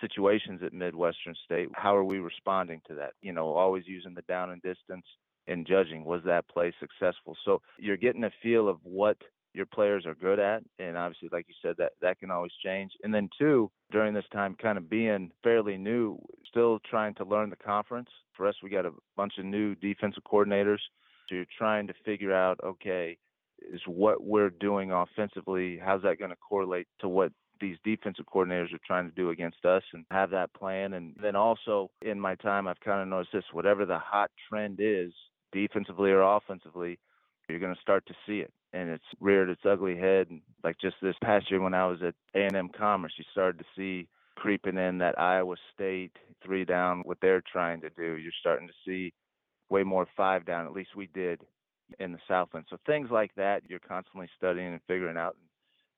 situations 0.00 0.60
at 0.64 0.72
Midwestern 0.72 1.34
State. 1.44 1.68
How 1.72 1.96
are 1.96 2.04
we 2.04 2.18
responding 2.18 2.80
to 2.88 2.94
that? 2.94 3.12
You 3.22 3.32
know, 3.32 3.54
always 3.54 3.84
using 3.86 4.14
the 4.14 4.22
down 4.22 4.50
and 4.50 4.60
distance 4.62 5.06
and 5.46 5.66
judging 5.66 6.04
was 6.04 6.20
that 6.24 6.48
play 6.48 6.74
successful. 6.80 7.36
So 7.44 7.62
you're 7.78 7.96
getting 7.96 8.24
a 8.24 8.30
feel 8.42 8.68
of 8.68 8.78
what 8.82 9.16
your 9.56 9.66
players 9.66 10.04
are 10.06 10.14
good 10.14 10.38
at 10.38 10.62
and 10.78 10.96
obviously 10.96 11.28
like 11.32 11.46
you 11.48 11.54
said 11.62 11.74
that 11.78 11.92
that 12.00 12.18
can 12.18 12.30
always 12.30 12.52
change 12.64 12.92
and 13.02 13.14
then 13.14 13.28
two 13.38 13.70
during 13.90 14.12
this 14.12 14.24
time 14.32 14.54
kind 14.60 14.78
of 14.78 14.90
being 14.90 15.30
fairly 15.42 15.76
new 15.76 16.18
still 16.46 16.78
trying 16.88 17.14
to 17.14 17.24
learn 17.24 17.50
the 17.50 17.56
conference 17.56 18.08
for 18.36 18.46
us 18.46 18.54
we 18.62 18.70
got 18.70 18.86
a 18.86 18.92
bunch 19.16 19.34
of 19.38 19.44
new 19.44 19.74
defensive 19.76 20.22
coordinators 20.30 20.80
so 21.28 21.34
you're 21.34 21.44
trying 21.58 21.86
to 21.86 21.94
figure 22.04 22.34
out 22.34 22.58
okay 22.62 23.16
is 23.72 23.80
what 23.86 24.22
we're 24.22 24.50
doing 24.50 24.92
offensively 24.92 25.80
how's 25.82 26.02
that 26.02 26.18
going 26.18 26.30
to 26.30 26.36
correlate 26.36 26.86
to 27.00 27.08
what 27.08 27.32
these 27.60 27.76
defensive 27.84 28.26
coordinators 28.32 28.72
are 28.74 28.80
trying 28.86 29.08
to 29.08 29.14
do 29.14 29.30
against 29.30 29.64
us 29.64 29.82
and 29.92 30.04
have 30.10 30.30
that 30.30 30.52
plan. 30.52 30.92
And 30.92 31.16
then 31.22 31.36
also 31.36 31.90
in 32.02 32.20
my 32.20 32.34
time, 32.34 32.68
I've 32.68 32.80
kind 32.80 33.00
of 33.00 33.08
noticed 33.08 33.32
this 33.32 33.44
whatever 33.52 33.86
the 33.86 33.98
hot 33.98 34.30
trend 34.48 34.78
is, 34.78 35.12
defensively 35.52 36.10
or 36.10 36.20
offensively, 36.20 36.98
you're 37.48 37.60
going 37.60 37.74
to 37.74 37.80
start 37.80 38.04
to 38.06 38.14
see 38.26 38.40
it. 38.40 38.52
And 38.72 38.90
it's 38.90 39.04
reared 39.20 39.48
its 39.48 39.62
ugly 39.64 39.96
head. 39.96 40.28
Like 40.62 40.76
just 40.80 40.96
this 41.00 41.14
past 41.22 41.50
year 41.50 41.60
when 41.60 41.74
I 41.74 41.86
was 41.86 42.00
at 42.02 42.14
A&M 42.34 42.70
Commerce, 42.76 43.14
you 43.16 43.24
started 43.32 43.58
to 43.58 43.64
see 43.76 44.08
creeping 44.34 44.76
in 44.76 44.98
that 44.98 45.18
Iowa 45.18 45.56
State 45.72 46.12
three 46.44 46.64
down, 46.64 47.00
what 47.04 47.18
they're 47.22 47.42
trying 47.42 47.80
to 47.80 47.90
do. 47.90 48.16
You're 48.16 48.32
starting 48.40 48.68
to 48.68 48.74
see 48.84 49.12
way 49.70 49.82
more 49.82 50.06
five 50.16 50.44
down, 50.44 50.66
at 50.66 50.72
least 50.72 50.90
we 50.96 51.08
did 51.14 51.40
in 51.98 52.12
the 52.12 52.18
Southland. 52.28 52.66
So 52.68 52.76
things 52.86 53.08
like 53.10 53.34
that, 53.36 53.62
you're 53.68 53.78
constantly 53.78 54.28
studying 54.36 54.72
and 54.72 54.80
figuring 54.86 55.16
out 55.16 55.36
and 55.40 55.48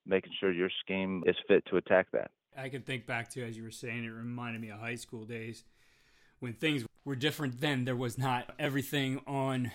making 0.07 0.33
sure 0.39 0.53
your 0.53 0.71
scheme 0.81 1.23
is 1.27 1.37
fit 1.47 1.65
to 1.67 1.77
attack 1.77 2.07
that. 2.13 2.31
I 2.57 2.69
can 2.69 2.83
think 2.83 3.07
back 3.07 3.31
to, 3.31 3.47
as 3.47 3.57
you 3.57 3.63
were 3.63 3.71
saying, 3.71 4.05
it 4.05 4.09
reminded 4.09 4.61
me 4.61 4.71
of 4.71 4.81
high 4.81 4.97
school 4.97 5.25
days 5.25 5.65
when 6.41 6.55
things 6.55 6.85
were 7.05 7.17
different 7.17 7.61
then. 7.61 7.85
There 7.85 7.97
was 7.97 8.19
not 8.19 8.55
everything 8.59 9.21
on 9.27 9.71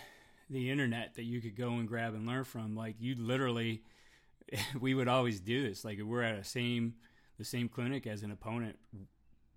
the 0.54 0.70
internet 0.70 1.16
that 1.16 1.24
you 1.24 1.42
could 1.42 1.56
go 1.56 1.70
and 1.72 1.88
grab 1.88 2.14
and 2.14 2.26
learn 2.26 2.44
from. 2.44 2.76
Like 2.76 2.96
you 3.00 3.16
literally, 3.18 3.84
we 4.80 4.94
would 4.94 5.08
always 5.08 5.40
do 5.40 5.68
this. 5.68 5.84
Like 5.84 6.00
we're 6.02 6.24
at 6.24 6.36
a 6.36 6.44
same, 6.44 6.96
the 7.38 7.46
same 7.46 7.68
clinic 7.68 8.08
as 8.08 8.24
an 8.24 8.32
opponent. 8.32 8.78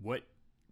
What 0.00 0.22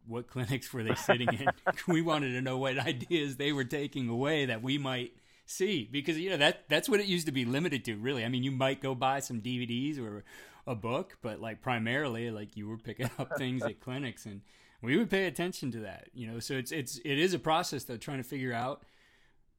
what 0.06 0.26
clinics 0.30 0.72
were 0.72 0.82
they 0.82 0.94
sitting 0.94 1.28
in? 1.28 1.48
we 1.88 2.02
wanted 2.02 2.32
to 2.32 2.40
know 2.40 2.58
what 2.58 2.78
ideas 2.78 3.36
they 3.36 3.52
were 3.52 3.64
taking 3.64 4.08
away 4.08 4.46
that 4.46 4.62
we 4.62 4.78
might 4.78 5.12
see 5.46 5.86
because 5.92 6.18
you 6.18 6.30
know 6.30 6.38
that 6.38 6.66
that's 6.70 6.88
what 6.88 7.00
it 7.00 7.06
used 7.06 7.26
to 7.26 7.32
be 7.32 7.44
limited 7.44 7.84
to 7.84 7.96
really 7.96 8.24
i 8.24 8.28
mean 8.28 8.42
you 8.42 8.50
might 8.50 8.80
go 8.80 8.94
buy 8.94 9.20
some 9.20 9.42
dvds 9.42 10.00
or 10.00 10.24
a 10.66 10.74
book 10.74 11.18
but 11.20 11.38
like 11.38 11.60
primarily 11.60 12.30
like 12.30 12.56
you 12.56 12.66
were 12.66 12.78
picking 12.78 13.10
up 13.18 13.28
things 13.36 13.62
at 13.62 13.78
clinics 13.78 14.24
and 14.24 14.40
we 14.80 14.96
would 14.96 15.10
pay 15.10 15.26
attention 15.26 15.70
to 15.70 15.80
that 15.80 16.08
you 16.14 16.26
know 16.26 16.40
so 16.40 16.54
it's 16.54 16.72
it's 16.72 16.96
it 17.04 17.18
is 17.18 17.34
a 17.34 17.38
process 17.38 17.84
though 17.84 17.98
trying 17.98 18.16
to 18.16 18.24
figure 18.24 18.54
out 18.54 18.84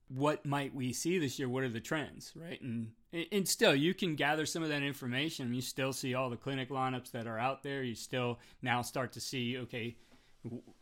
what 0.07 0.45
might 0.45 0.73
we 0.73 0.93
see 0.93 1.17
this 1.17 1.39
year? 1.39 1.49
What 1.49 1.63
are 1.63 1.69
the 1.69 1.79
trends 1.79 2.33
right? 2.35 2.61
And 2.61 2.91
and 3.31 3.47
still 3.47 3.75
you 3.75 3.93
can 3.93 4.15
gather 4.15 4.45
some 4.45 4.63
of 4.63 4.69
that 4.69 4.83
information. 4.83 5.53
You 5.53 5.61
still 5.61 5.93
see 5.93 6.13
all 6.13 6.29
the 6.29 6.37
clinic 6.37 6.69
lineups 6.69 7.11
that 7.11 7.27
are 7.27 7.39
out 7.39 7.63
there. 7.63 7.83
You 7.83 7.95
still 7.95 8.39
now 8.61 8.81
start 8.81 9.13
to 9.13 9.21
see 9.21 9.57
okay 9.59 9.95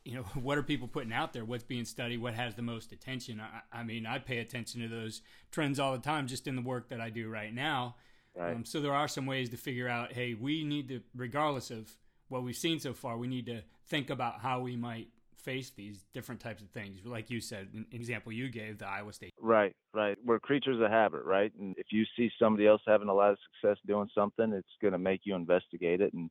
you 0.04 0.16
know 0.16 0.24
what 0.34 0.58
are 0.58 0.64
people 0.64 0.88
putting 0.88 1.14
out 1.14 1.34
there? 1.34 1.46
What's 1.46 1.64
being 1.64 1.86
studied? 1.86 2.22
What 2.22 2.34
has 2.34 2.56
the 2.56 2.62
most 2.62 2.92
attention? 2.92 3.42
I, 3.42 3.80
I, 3.80 3.84
mean 3.84 4.06
i 4.06 4.20
pay 4.20 4.40
attention 4.40 4.82
to 4.82 4.88
those 4.88 5.22
trends 5.52 5.80
all 5.80 5.94
the 5.94 6.00
time 6.00 6.28
just 6.28 6.48
in 6.48 6.56
the 6.56 6.62
work 6.62 6.90
that 6.90 7.02
i 7.02 7.10
do 7.10 7.30
right 7.30 7.54
now. 7.54 7.96
Right. 8.36 8.56
Um, 8.56 8.66
so 8.66 8.82
there 8.82 8.94
are 8.94 9.08
some 9.08 9.26
ways 9.26 9.50
to 9.50 9.58
figure 9.58 9.88
out 9.88 10.14
hey 10.14 10.34
we 10.34 10.64
need 10.64 10.90
to 10.90 11.02
regardless 11.16 11.72
of 11.72 11.92
what 12.30 12.44
we've 12.44 12.56
seen 12.56 12.80
so 12.80 12.94
far 12.94 13.18
we 13.18 13.28
need 13.28 13.46
to 13.46 13.62
think 13.88 14.10
about 14.10 14.40
how 14.40 14.60
we 14.60 14.76
might 14.76 15.10
face 15.44 15.72
these 15.76 16.06
different 16.14 16.42
types 16.42 16.62
of 16.62 16.70
things. 16.70 17.00
Like 17.06 17.30
you 17.30 17.42
said, 17.42 17.70
an 17.74 17.86
example 17.92 18.32
you 18.32 18.50
gave, 18.50 18.78
the 18.78 18.88
Iowa 18.88 19.14
State. 19.14 19.34
Right, 19.42 19.76
right. 19.94 20.18
We're 20.26 20.40
creatures 20.40 20.82
of 20.82 20.90
habit, 20.90 21.24
right? 21.26 21.52
And 21.60 21.76
if 21.78 21.88
you 21.92 22.06
see 22.18 22.32
somebody 22.40 22.68
else 22.68 22.82
having 22.88 23.10
a 23.10 23.14
lot 23.14 23.32
of 23.32 23.38
success 23.62 23.78
doing 23.86 24.10
something, 24.16 24.54
it's 24.54 24.68
going 24.82 24.94
to 24.94 24.98
make 24.98 25.22
you 25.24 25.36
investigate 25.36 26.02
it 26.02 26.14
and 26.14 26.30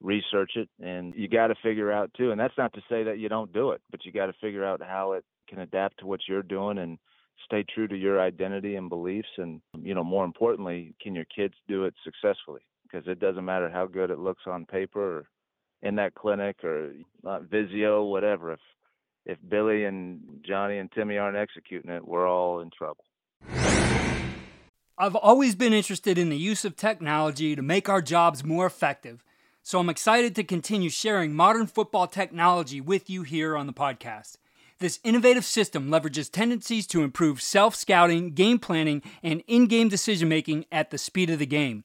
research 0.00 0.52
it. 0.56 0.68
And 0.80 1.14
you 1.16 1.28
got 1.28 1.48
to 1.48 1.54
figure 1.62 1.90
out 1.90 2.10
too. 2.16 2.30
And 2.30 2.40
that's 2.40 2.58
not 2.58 2.72
to 2.74 2.82
say 2.88 3.02
that 3.04 3.18
you 3.18 3.28
don't 3.28 3.52
do 3.52 3.70
it, 3.70 3.80
but 3.90 4.04
you 4.04 4.12
got 4.12 4.26
to 4.26 4.34
figure 4.40 4.64
out 4.64 4.82
how 4.82 5.12
it 5.12 5.24
can 5.48 5.60
adapt 5.60 5.98
to 6.00 6.06
what 6.06 6.20
you're 6.28 6.42
doing 6.42 6.78
and 6.78 6.98
stay 7.44 7.64
true 7.74 7.88
to 7.88 7.96
your 7.96 8.20
identity 8.20 8.76
and 8.76 8.88
beliefs. 8.88 9.28
And, 9.38 9.60
you 9.80 9.94
know, 9.94 10.04
more 10.04 10.24
importantly, 10.24 10.94
can 11.00 11.14
your 11.14 11.26
kids 11.34 11.54
do 11.68 11.84
it 11.84 11.94
successfully? 12.04 12.62
Because 12.82 13.08
it 13.08 13.20
doesn't 13.20 13.44
matter 13.44 13.70
how 13.70 13.86
good 13.86 14.10
it 14.10 14.18
looks 14.18 14.42
on 14.46 14.66
paper 14.66 15.18
or 15.18 15.24
in 15.82 15.96
that 15.96 16.14
clinic 16.14 16.62
or 16.64 16.92
not 17.22 17.42
Visio, 17.42 18.04
whatever. 18.04 18.52
If 18.52 18.60
if 19.24 19.38
Billy 19.48 19.84
and 19.84 20.20
Johnny 20.44 20.78
and 20.78 20.90
Timmy 20.90 21.16
aren't 21.16 21.36
executing 21.36 21.90
it, 21.90 22.06
we're 22.06 22.28
all 22.28 22.60
in 22.60 22.70
trouble. 22.70 23.04
I've 24.98 25.16
always 25.16 25.54
been 25.54 25.72
interested 25.72 26.18
in 26.18 26.28
the 26.28 26.36
use 26.36 26.64
of 26.64 26.76
technology 26.76 27.56
to 27.56 27.62
make 27.62 27.88
our 27.88 28.02
jobs 28.02 28.44
more 28.44 28.66
effective, 28.66 29.24
so 29.62 29.78
I'm 29.78 29.88
excited 29.88 30.34
to 30.36 30.44
continue 30.44 30.90
sharing 30.90 31.34
modern 31.34 31.66
football 31.66 32.06
technology 32.06 32.80
with 32.80 33.08
you 33.08 33.22
here 33.22 33.56
on 33.56 33.66
the 33.66 33.72
podcast. 33.72 34.36
This 34.78 34.98
innovative 35.04 35.44
system 35.44 35.88
leverages 35.88 36.30
tendencies 36.30 36.88
to 36.88 37.02
improve 37.02 37.40
self 37.40 37.76
scouting, 37.76 38.30
game 38.32 38.58
planning, 38.58 39.02
and 39.22 39.42
in 39.46 39.66
game 39.66 39.88
decision 39.88 40.28
making 40.28 40.66
at 40.72 40.90
the 40.90 40.98
speed 40.98 41.30
of 41.30 41.38
the 41.38 41.46
game. 41.46 41.84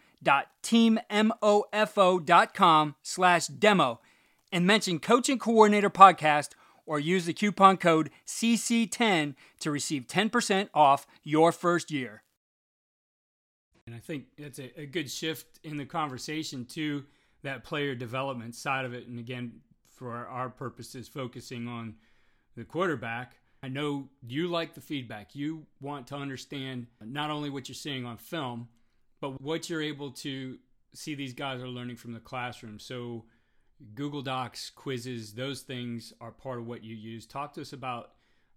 www.teammofo.com 0.23 2.95
slash 3.01 3.47
demo 3.47 3.99
and 4.51 4.67
mention 4.67 4.99
Coach 4.99 5.29
and 5.29 5.39
Coordinator 5.39 5.89
Podcast 5.89 6.49
or 6.85 6.99
use 6.99 7.25
the 7.25 7.33
coupon 7.33 7.77
code 7.77 8.09
CC10 8.27 9.35
to 9.59 9.71
receive 9.71 10.07
10% 10.07 10.69
off 10.73 11.07
your 11.23 11.51
first 11.51 11.91
year. 11.91 12.23
And 13.85 13.95
I 13.95 13.99
think 13.99 14.25
that's 14.37 14.59
a, 14.59 14.81
a 14.81 14.85
good 14.85 15.09
shift 15.09 15.59
in 15.63 15.77
the 15.77 15.85
conversation 15.85 16.65
to 16.65 17.05
that 17.43 17.63
player 17.63 17.95
development 17.95 18.55
side 18.55 18.85
of 18.85 18.93
it. 18.93 19.07
And 19.07 19.19
again, 19.19 19.53
for 19.89 20.11
our, 20.11 20.27
our 20.27 20.49
purposes, 20.49 21.07
focusing 21.07 21.67
on 21.67 21.95
the 22.55 22.63
quarterback. 22.63 23.35
I 23.63 23.67
know 23.67 24.09
you 24.25 24.47
like 24.47 24.73
the 24.73 24.81
feedback. 24.81 25.35
You 25.35 25.65
want 25.79 26.07
to 26.07 26.15
understand 26.15 26.87
not 27.03 27.29
only 27.29 27.49
what 27.49 27.69
you're 27.69 27.75
seeing 27.75 28.05
on 28.05 28.17
film, 28.17 28.67
but 29.21 29.39
what 29.41 29.69
you're 29.69 29.81
able 29.81 30.11
to 30.11 30.57
see 30.93 31.15
these 31.15 31.33
guys 31.33 31.61
are 31.61 31.67
learning 31.67 31.95
from 31.95 32.13
the 32.13 32.19
classroom. 32.19 32.79
So 32.79 33.25
Google 33.93 34.21
Docs, 34.21 34.71
quizzes, 34.71 35.33
those 35.33 35.61
things 35.61 36.13
are 36.19 36.31
part 36.31 36.59
of 36.59 36.67
what 36.67 36.83
you 36.83 36.95
use. 36.95 37.25
Talk 37.25 37.53
to 37.53 37.61
us 37.61 37.71
about 37.71 38.11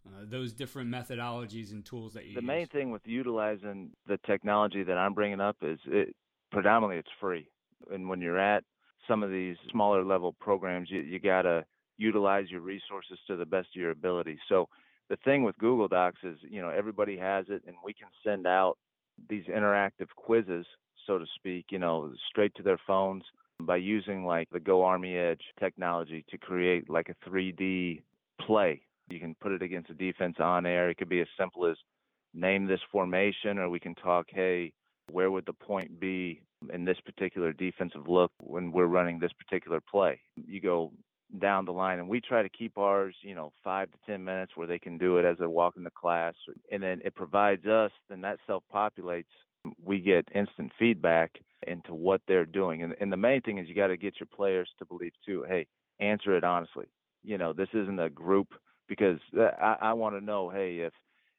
uh, 0.07 0.25
those 0.25 0.53
different 0.53 0.91
methodologies 0.91 1.71
and 1.71 1.85
tools 1.85 2.15
that 2.15 2.25
you 2.25 2.35
the 2.35 2.41
use. 2.41 2.47
main 2.47 2.67
thing 2.69 2.91
with 2.91 3.03
utilizing 3.05 3.91
the 4.07 4.19
technology 4.27 4.83
that 4.83 4.99
I'm 4.99 5.15
bringing 5.15 5.41
up 5.41 5.57
is 5.63 5.79
it 5.87 6.15
predominantly 6.51 6.99
it's 6.99 7.09
free. 7.21 7.49
And 7.93 8.09
when 8.09 8.21
you're 8.21 8.39
at 8.39 8.65
some 9.09 9.23
of 9.23 9.31
these 9.31 9.57
smaller 9.71 10.05
level 10.05 10.33
programs, 10.33 10.91
you, 10.91 11.01
you 11.01 11.19
got 11.21 11.43
to 11.43 11.65
utilize 11.97 12.51
your 12.51 12.61
resources 12.61 13.19
to 13.29 13.37
the 13.37 13.47
best 13.47 13.69
of 13.75 13.81
your 13.81 13.91
ability. 13.91 14.39
So 14.49 14.69
the 15.09 15.17
thing 15.25 15.43
with 15.43 15.57
Google 15.59 15.89
Docs 15.89 16.21
is, 16.23 16.39
you 16.43 16.61
know, 16.61 16.71
everybody 16.71 17.17
has 17.19 17.47
it 17.49 17.63
and 17.67 17.77
we 17.85 17.93
can 17.95 18.09
send 18.25 18.47
out 18.47 18.79
these 19.29 19.45
interactive 19.45 20.09
quizzes, 20.17 20.67
so 21.07 21.19
to 21.19 21.27
speak, 21.35 21.67
you 21.71 21.79
know, 21.79 22.13
straight 22.29 22.55
to 22.57 22.63
their 22.63 22.79
phones 22.87 23.23
by 23.61 23.77
using 23.77 24.25
like 24.25 24.49
the 24.51 24.61
Go 24.61 24.85
Army 24.85 25.17
Edge 25.17 25.43
technology 25.61 26.25
to 26.31 26.39
create 26.39 26.91
like 26.91 27.09
a 27.09 27.29
3D 27.29 28.03
play. 28.41 28.81
You 29.09 29.21
can 29.21 29.35
put 29.41 29.53
it 29.53 29.63
against 29.63 29.91
a 29.91 29.95
defense 29.95 30.37
on 30.41 30.67
air. 30.67 30.91
It 30.91 30.97
could 30.97 31.09
be 31.09 31.21
as 31.21 31.29
simple 31.39 31.67
as 31.67 31.77
name 32.33 32.67
this 32.67 32.81
formation, 32.91 33.59
or 33.59 33.69
we 33.69 33.79
can 33.79 33.95
talk, 33.95 34.27
hey, 34.29 34.73
where 35.11 35.31
would 35.31 35.47
the 35.47 35.53
point 35.53 36.01
be 36.01 36.41
in 36.73 36.85
this 36.85 36.99
particular 37.05 37.53
defensive 37.53 38.09
look 38.09 38.33
when 38.41 38.73
we're 38.73 38.87
running 38.87 39.19
this 39.19 39.33
particular 39.33 39.81
play? 39.81 40.21
You 40.47 40.61
go 40.61 40.93
down 41.39 41.65
the 41.65 41.73
line 41.73 41.99
and 41.99 42.09
we 42.09 42.21
try 42.21 42.43
to 42.43 42.49
keep 42.49 42.79
ours 42.79 43.15
you 43.23 43.35
know 43.35 43.53
five 43.63 43.91
to 43.91 43.99
ten 44.07 44.25
minutes 44.25 44.53
where 44.55 44.67
they 44.67 44.79
can 44.79 44.99
do 44.99 45.19
it 45.19 45.25
as 45.25 45.37
they're 45.39 45.49
walking 45.49 45.85
to 45.85 45.91
class 45.91 46.35
and 46.71 46.83
then 46.83 47.01
it 47.05 47.15
provides 47.15 47.67
us 47.67 47.91
then 48.09 48.21
that 48.21 48.39
self 48.47 48.63
populates 48.73 49.25
we 49.83 49.99
get 49.99 50.29
instant 50.35 50.71
feedback 50.79 51.33
into 51.67 51.95
what 51.95 52.21
they're 52.29 52.47
doing 52.47 52.83
and, 52.83 52.95
and 53.01 53.13
the 53.13 53.17
main 53.17 53.41
thing 53.41 53.59
is 53.59 53.69
you 53.69 53.75
got 53.75 53.89
to 53.89 53.97
get 53.97 54.21
your 54.21 54.29
players 54.35 54.69
to 54.79 54.85
believe 54.85 55.13
too 55.25 55.45
hey 55.49 55.67
answer 56.01 56.37
it 56.37 56.45
honestly. 56.45 56.87
You 57.23 57.39
know 57.39 57.53
this 57.53 57.69
isn't 57.73 57.99
a 57.99 58.11
group 58.11 58.49
because 58.89 59.19
uh, 59.39 59.51
i, 59.61 59.77
I 59.81 59.93
want 59.95 60.15
to 60.15 60.25
know 60.25 60.51
hey 60.51 60.79
if 60.79 60.93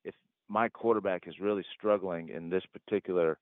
if 0.03 0.15
my 0.49 0.67
quarterback 0.69 1.27
is 1.27 1.39
really 1.39 1.63
struggling 1.77 2.29
in 2.29 2.49
this 2.49 2.63
particular 2.73 3.37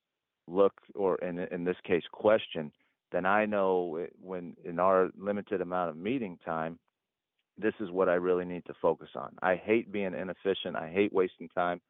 look 0.46 0.74
or 0.94 1.16
in 1.16 1.38
in 1.38 1.64
this 1.64 1.76
case 1.84 2.02
question 2.12 2.70
then 3.14 3.26
I 3.26 3.46
know 3.46 4.06
when 4.20 4.56
in 4.64 4.78
our 4.78 5.10
limited 5.16 5.60
amount 5.60 5.90
of 5.90 5.96
meeting 5.96 6.38
time, 6.44 6.78
this 7.56 7.74
is 7.78 7.90
what 7.90 8.08
I 8.08 8.14
really 8.14 8.44
need 8.44 8.64
to 8.66 8.74
focus 8.82 9.10
on. 9.14 9.36
I 9.40 9.54
hate 9.54 9.92
being 9.92 10.14
inefficient. 10.14 10.74
I 10.76 10.90
hate 10.92 11.12
wasting 11.12 11.48
time. 11.50 11.80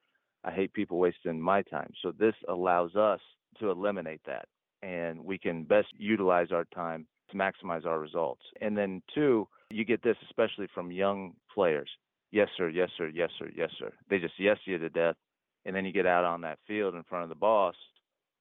I 0.45 0.51
hate 0.51 0.75
people 0.75 0.99
wasting 0.99 1.41
my 1.41 1.63
time. 1.63 1.91
So 2.03 2.13
this 2.13 2.35
allows 2.49 2.95
us 2.95 3.21
to 3.59 3.71
eliminate 3.71 4.21
that 4.27 4.47
and 4.83 5.25
we 5.25 5.39
can 5.39 5.65
best 5.65 5.89
utilize 5.97 6.49
our 6.53 6.67
time 6.75 7.07
to 7.31 7.37
maximize 7.37 7.87
our 7.87 7.99
results. 7.99 8.43
And 8.61 8.77
then 8.77 9.03
two, 9.15 9.49
you 9.71 9.85
get 9.85 10.03
this 10.03 10.17
especially 10.29 10.69
from 10.75 10.93
young 10.93 11.33
players. 11.55 11.89
Yes 12.33 12.49
sir, 12.59 12.69
yes 12.69 12.91
sir, 12.99 13.11
yes 13.15 13.31
sir, 13.39 13.49
yes 13.57 13.71
sir. 13.79 13.91
They 14.11 14.19
just 14.19 14.35
yes 14.39 14.59
you 14.67 14.77
to 14.77 14.91
death 14.91 15.17
and 15.65 15.75
then 15.75 15.87
you 15.87 15.93
get 15.93 16.05
out 16.05 16.25
on 16.25 16.43
that 16.43 16.59
field 16.67 16.95
in 16.95 17.03
front 17.05 17.23
of 17.23 17.31
the 17.31 17.35
boss 17.35 17.77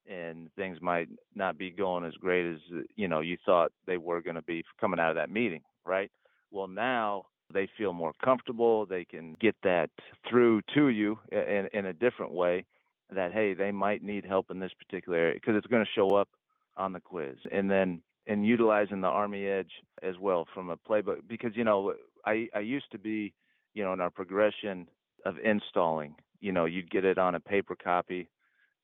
and 0.10 0.50
things 0.56 0.80
might 0.82 1.08
not 1.36 1.58
be 1.58 1.72
going 1.72 2.04
as 2.04 2.14
great 2.16 2.52
as 2.52 2.60
you 2.96 3.08
know 3.08 3.22
you 3.22 3.38
thought 3.46 3.72
they 3.86 3.98
were 3.98 4.22
going 4.22 4.36
to 4.36 4.42
be 4.42 4.64
coming 4.80 5.00
out 5.00 5.10
of 5.10 5.16
that 5.16 5.30
meeting 5.30 5.62
right? 5.86 6.12
Well 6.52 6.68
now 6.68 7.26
they 7.54 7.68
feel 7.78 7.94
more 7.94 8.14
comfortable. 8.24 8.86
They 8.86 9.06
can 9.06 9.36
get 9.40 9.56
that 9.64 9.90
through 10.30 10.62
to 10.74 10.88
you 10.88 11.20
in, 11.32 11.68
in 11.74 11.86
a 11.86 11.94
different 11.94 12.32
way 12.34 12.66
that 13.14 13.34
hey 13.34 13.54
they 13.54 13.72
might 13.72 14.02
need 14.04 14.26
help 14.26 14.50
in 14.50 14.60
this 14.60 14.72
particular 14.74 15.18
area 15.18 15.34
because 15.36 15.56
it's 15.56 15.68
going 15.68 15.84
to 15.84 15.92
show 15.94 16.16
up 16.16 16.30
on 16.78 16.94
the 16.94 17.00
quiz. 17.00 17.38
And 17.52 17.70
then 17.70 18.02
in 18.26 18.44
utilizing 18.44 19.02
the 19.02 19.08
army 19.08 19.46
edge 19.46 19.72
as 20.02 20.16
well 20.20 20.48
from 20.54 20.70
a 20.70 20.78
playbook 20.78 21.18
because 21.28 21.52
you 21.56 21.64
know 21.64 21.94
i 22.26 22.48
i 22.56 22.60
used 22.60 22.90
to 22.92 22.98
be 22.98 23.34
you 23.74 23.84
know 23.84 23.92
in 23.92 24.00
our 24.00 24.10
progression 24.10 24.88
of 25.26 25.36
installing 25.44 26.16
you 26.40 26.54
know 26.54 26.64
you'd 26.64 26.90
get 26.90 27.04
it 27.04 27.18
on 27.18 27.36
a 27.36 27.40
paper 27.40 27.76
copy 27.76 28.30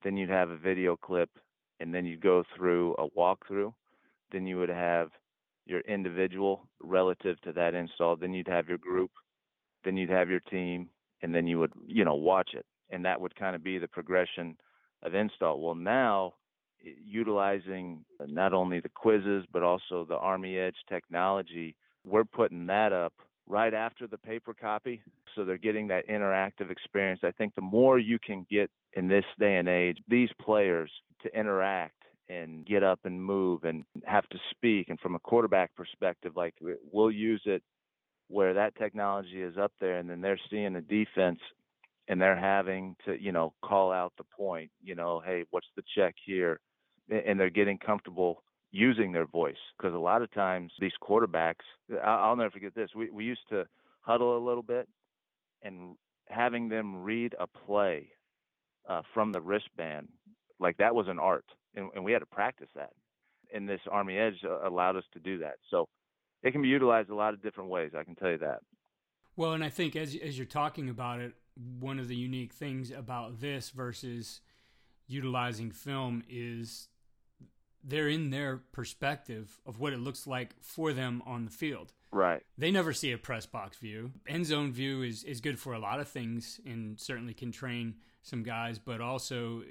then 0.03 0.17
you'd 0.17 0.29
have 0.29 0.49
a 0.49 0.57
video 0.57 0.95
clip, 0.95 1.29
and 1.79 1.93
then 1.93 2.05
you'd 2.05 2.21
go 2.21 2.43
through 2.55 2.95
a 2.95 3.09
walkthrough. 3.17 3.73
Then 4.31 4.45
you 4.45 4.57
would 4.59 4.69
have 4.69 5.09
your 5.65 5.81
individual 5.81 6.67
relative 6.81 7.39
to 7.41 7.51
that 7.53 7.73
install. 7.73 8.15
Then 8.15 8.33
you'd 8.33 8.47
have 8.47 8.67
your 8.67 8.77
group. 8.77 9.11
Then 9.83 9.97
you'd 9.97 10.09
have 10.09 10.29
your 10.29 10.41
team, 10.41 10.89
and 11.21 11.33
then 11.33 11.47
you 11.47 11.59
would, 11.59 11.71
you 11.87 12.03
know, 12.03 12.15
watch 12.15 12.51
it. 12.53 12.65
And 12.89 13.05
that 13.05 13.19
would 13.21 13.35
kind 13.35 13.55
of 13.55 13.63
be 13.63 13.77
the 13.77 13.87
progression 13.87 14.57
of 15.03 15.15
install. 15.15 15.61
Well, 15.61 15.75
now 15.75 16.33
utilizing 16.81 18.03
not 18.27 18.53
only 18.53 18.79
the 18.79 18.89
quizzes 18.89 19.45
but 19.51 19.63
also 19.63 20.05
the 20.07 20.15
Army 20.15 20.57
Edge 20.57 20.75
technology, 20.87 21.75
we're 22.05 22.23
putting 22.23 22.65
that 22.67 22.93
up 22.93 23.13
right 23.49 23.73
after 23.73 24.07
the 24.07 24.17
paper 24.17 24.53
copy. 24.53 25.01
So 25.35 25.43
they're 25.43 25.57
getting 25.57 25.87
that 25.87 26.07
interactive 26.07 26.71
experience. 26.71 27.21
I 27.23 27.31
think 27.31 27.55
the 27.55 27.61
more 27.61 27.99
you 27.99 28.19
can 28.19 28.45
get 28.49 28.69
in 28.93 29.07
this 29.07 29.25
day 29.39 29.57
and 29.57 29.67
age, 29.67 29.97
these 30.07 30.29
players 30.41 30.91
to 31.23 31.37
interact 31.37 31.95
and 32.29 32.65
get 32.65 32.83
up 32.83 32.99
and 33.03 33.21
move 33.21 33.63
and 33.63 33.83
have 34.05 34.27
to 34.29 34.37
speak. 34.51 34.89
And 34.89 34.99
from 34.99 35.15
a 35.15 35.19
quarterback 35.19 35.75
perspective, 35.75 36.33
like 36.35 36.53
we'll 36.91 37.11
use 37.11 37.41
it 37.45 37.63
where 38.27 38.53
that 38.53 38.75
technology 38.75 39.41
is 39.41 39.57
up 39.57 39.71
there 39.81 39.97
and 39.97 40.07
then 40.07 40.21
they're 40.21 40.39
seeing 40.51 40.73
the 40.73 40.81
defense 40.81 41.39
and 42.07 42.21
they're 42.21 42.39
having 42.39 42.95
to, 43.05 43.19
you 43.19 43.31
know, 43.31 43.53
call 43.63 43.91
out 43.91 44.13
the 44.17 44.23
point, 44.23 44.69
you 44.83 44.93
know, 44.93 45.21
hey, 45.25 45.45
what's 45.49 45.67
the 45.75 45.83
check 45.95 46.15
here? 46.23 46.59
And 47.09 47.39
they're 47.39 47.49
getting 47.49 47.79
comfortable 47.79 48.43
using 48.71 49.11
their 49.11 49.25
voice 49.25 49.55
because 49.77 49.93
a 49.93 49.99
lot 49.99 50.21
of 50.21 50.31
times 50.31 50.71
these 50.79 50.91
quarterbacks, 51.01 51.65
I'll 52.03 52.35
never 52.35 52.51
forget 52.51 52.75
this. 52.75 52.89
We 52.95 53.09
we 53.09 53.25
used 53.25 53.47
to 53.49 53.65
huddle 54.01 54.37
a 54.37 54.43
little 54.45 54.63
bit 54.63 54.87
and 55.61 55.95
having 56.27 56.69
them 56.69 57.03
read 57.03 57.35
a 57.39 57.47
play 57.47 58.09
uh, 58.87 59.01
from 59.13 59.31
the 59.31 59.41
wristband, 59.41 60.07
like 60.59 60.77
that 60.77 60.95
was 60.95 61.07
an 61.07 61.19
art, 61.19 61.45
and, 61.75 61.89
and 61.95 62.03
we 62.03 62.11
had 62.11 62.19
to 62.19 62.25
practice 62.25 62.69
that. 62.75 62.91
And 63.53 63.67
this 63.67 63.81
Army 63.91 64.17
Edge 64.17 64.43
uh, 64.45 64.67
allowed 64.67 64.95
us 64.95 65.03
to 65.13 65.19
do 65.19 65.39
that. 65.39 65.55
So 65.71 65.87
it 66.43 66.51
can 66.51 66.61
be 66.61 66.67
utilized 66.67 67.09
a 67.09 67.15
lot 67.15 67.33
of 67.33 67.41
different 67.41 67.69
ways. 67.69 67.91
I 67.97 68.03
can 68.03 68.15
tell 68.15 68.29
you 68.29 68.37
that. 68.39 68.59
Well, 69.35 69.53
and 69.53 69.63
I 69.63 69.69
think 69.69 69.95
as 69.95 70.15
as 70.15 70.37
you're 70.37 70.45
talking 70.45 70.89
about 70.89 71.19
it, 71.19 71.33
one 71.79 71.99
of 71.99 72.07
the 72.07 72.15
unique 72.15 72.53
things 72.53 72.91
about 72.91 73.39
this 73.39 73.69
versus 73.69 74.41
utilizing 75.07 75.71
film 75.71 76.23
is 76.29 76.87
they're 77.83 78.09
in 78.09 78.29
their 78.29 78.57
perspective 78.71 79.59
of 79.65 79.79
what 79.79 79.93
it 79.93 79.99
looks 79.99 80.27
like 80.27 80.55
for 80.61 80.93
them 80.93 81.21
on 81.25 81.45
the 81.45 81.51
field. 81.51 81.93
Right. 82.11 82.41
They 82.57 82.71
never 82.71 82.93
see 82.93 83.11
a 83.11 83.17
press 83.17 83.45
box 83.45 83.77
view. 83.77 84.11
End 84.27 84.45
zone 84.45 84.71
view 84.71 85.03
is, 85.03 85.23
is 85.23 85.41
good 85.41 85.59
for 85.59 85.73
a 85.73 85.79
lot 85.79 85.99
of 85.99 86.07
things 86.07 86.59
and 86.65 86.99
certainly 86.99 87.33
can 87.33 87.51
train 87.51 87.95
some 88.23 88.43
guys, 88.43 88.79
but 88.79 89.01
also 89.01 89.63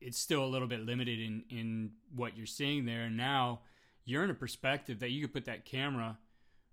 it's 0.00 0.18
still 0.18 0.44
a 0.44 0.46
little 0.46 0.68
bit 0.68 0.80
limited 0.80 1.18
in, 1.18 1.44
in 1.50 1.90
what 2.14 2.36
you're 2.36 2.46
seeing 2.46 2.84
there. 2.84 3.02
And 3.02 3.16
now 3.16 3.60
you're 4.04 4.24
in 4.24 4.30
a 4.30 4.34
perspective 4.34 5.00
that 5.00 5.10
you 5.10 5.22
could 5.22 5.32
put 5.32 5.46
that 5.46 5.64
camera 5.64 6.18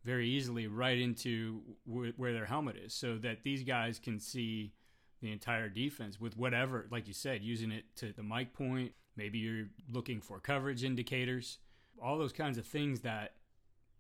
very 0.04 0.28
easily 0.28 0.68
right 0.68 1.00
into 1.00 1.62
where 1.86 2.34
their 2.34 2.46
helmet 2.46 2.76
is 2.76 2.94
so 2.94 3.18
that 3.18 3.44
these 3.44 3.64
guys 3.64 4.00
can 4.00 4.20
see 4.20 4.74
the 5.22 5.32
entire 5.32 5.70
defense 5.70 6.20
with 6.20 6.38
whatever, 6.38 6.86
like 6.92 7.08
you 7.08 7.14
said, 7.14 7.42
using 7.42 7.72
it 7.72 7.86
to 7.96 8.12
the 8.12 8.24
Mike 8.24 8.54
point. 8.54 8.92
Maybe 9.16 9.40
you're 9.40 9.68
looking 9.92 10.22
for 10.22 10.40
coverage 10.40 10.84
indicators, 10.84 11.60
all 12.02 12.18
those 12.18 12.34
kinds 12.34 12.58
of 12.58 12.66
things 12.66 13.02
that 13.02 13.34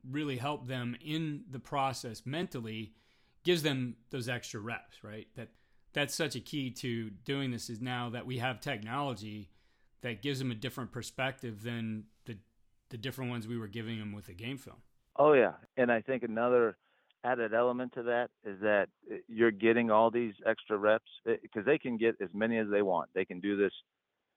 really 0.09 0.37
help 0.37 0.67
them 0.67 0.95
in 1.03 1.43
the 1.49 1.59
process 1.59 2.23
mentally 2.25 2.93
gives 3.43 3.63
them 3.63 3.95
those 4.09 4.27
extra 4.27 4.59
reps, 4.59 5.03
right? 5.03 5.27
That 5.35 5.49
that's 5.93 6.15
such 6.15 6.35
a 6.35 6.39
key 6.39 6.71
to 6.71 7.11
doing 7.23 7.51
this 7.51 7.69
is 7.69 7.79
now 7.79 8.09
that 8.09 8.25
we 8.25 8.39
have 8.39 8.59
technology 8.59 9.49
that 10.01 10.21
gives 10.21 10.39
them 10.39 10.51
a 10.51 10.55
different 10.55 10.91
perspective 10.91 11.63
than 11.63 12.05
the 12.25 12.37
the 12.89 12.97
different 12.97 13.29
ones 13.29 13.47
we 13.47 13.57
were 13.57 13.67
giving 13.67 13.99
them 13.99 14.11
with 14.11 14.25
the 14.25 14.33
game 14.33 14.57
film. 14.57 14.77
Oh 15.17 15.33
yeah, 15.33 15.53
and 15.77 15.91
I 15.91 16.01
think 16.01 16.23
another 16.23 16.77
added 17.23 17.53
element 17.53 17.93
to 17.93 18.03
that 18.03 18.29
is 18.43 18.59
that 18.61 18.87
eh, 19.11 19.17
you're 19.27 19.51
getting 19.51 19.89
all 19.89 20.11
these 20.11 20.33
extra 20.45 20.77
reps 20.77 21.09
eh, 21.27 21.35
because 21.41 21.65
they 21.65 21.77
can 21.77 21.97
get 21.97 22.15
as 22.21 22.29
many 22.33 22.57
as 22.57 22.67
they 22.69 22.81
want. 22.81 23.09
They 23.13 23.25
can 23.25 23.39
do 23.39 23.55
this 23.55 23.71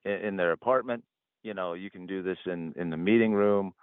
in 0.07 0.37
their 0.37 0.53
apartment. 0.53 1.05
You 1.43 1.55
know, 1.55 1.75
you 1.75 1.91
can 1.91 2.07
do 2.07 2.23
this 2.23 2.39
in 2.47 2.73
in 2.77 2.91
the 2.91 2.97
meeting 2.97 3.33
room, 3.33 3.75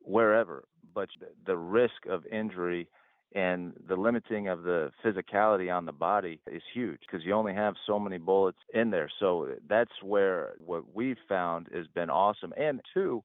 wherever. 0.00 0.64
But 0.94 1.08
the 1.44 1.56
risk 1.56 2.06
of 2.08 2.24
injury 2.26 2.88
and 3.34 3.74
the 3.88 3.96
limiting 3.96 4.48
of 4.48 4.62
the 4.62 4.90
physicality 5.04 5.74
on 5.74 5.84
the 5.84 5.92
body 5.92 6.40
is 6.50 6.62
huge 6.72 7.00
because 7.00 7.24
you 7.24 7.34
only 7.34 7.54
have 7.54 7.74
so 7.86 7.98
many 7.98 8.18
bullets 8.18 8.58
in 8.72 8.90
there. 8.90 9.10
So 9.20 9.44
uh, 9.44 9.54
that's 9.68 9.90
where 10.02 10.54
what 10.58 10.94
we've 10.94 11.18
found 11.28 11.68
has 11.74 11.86
been 11.88 12.08
awesome. 12.08 12.52
And 12.56 12.80
two, 12.94 13.22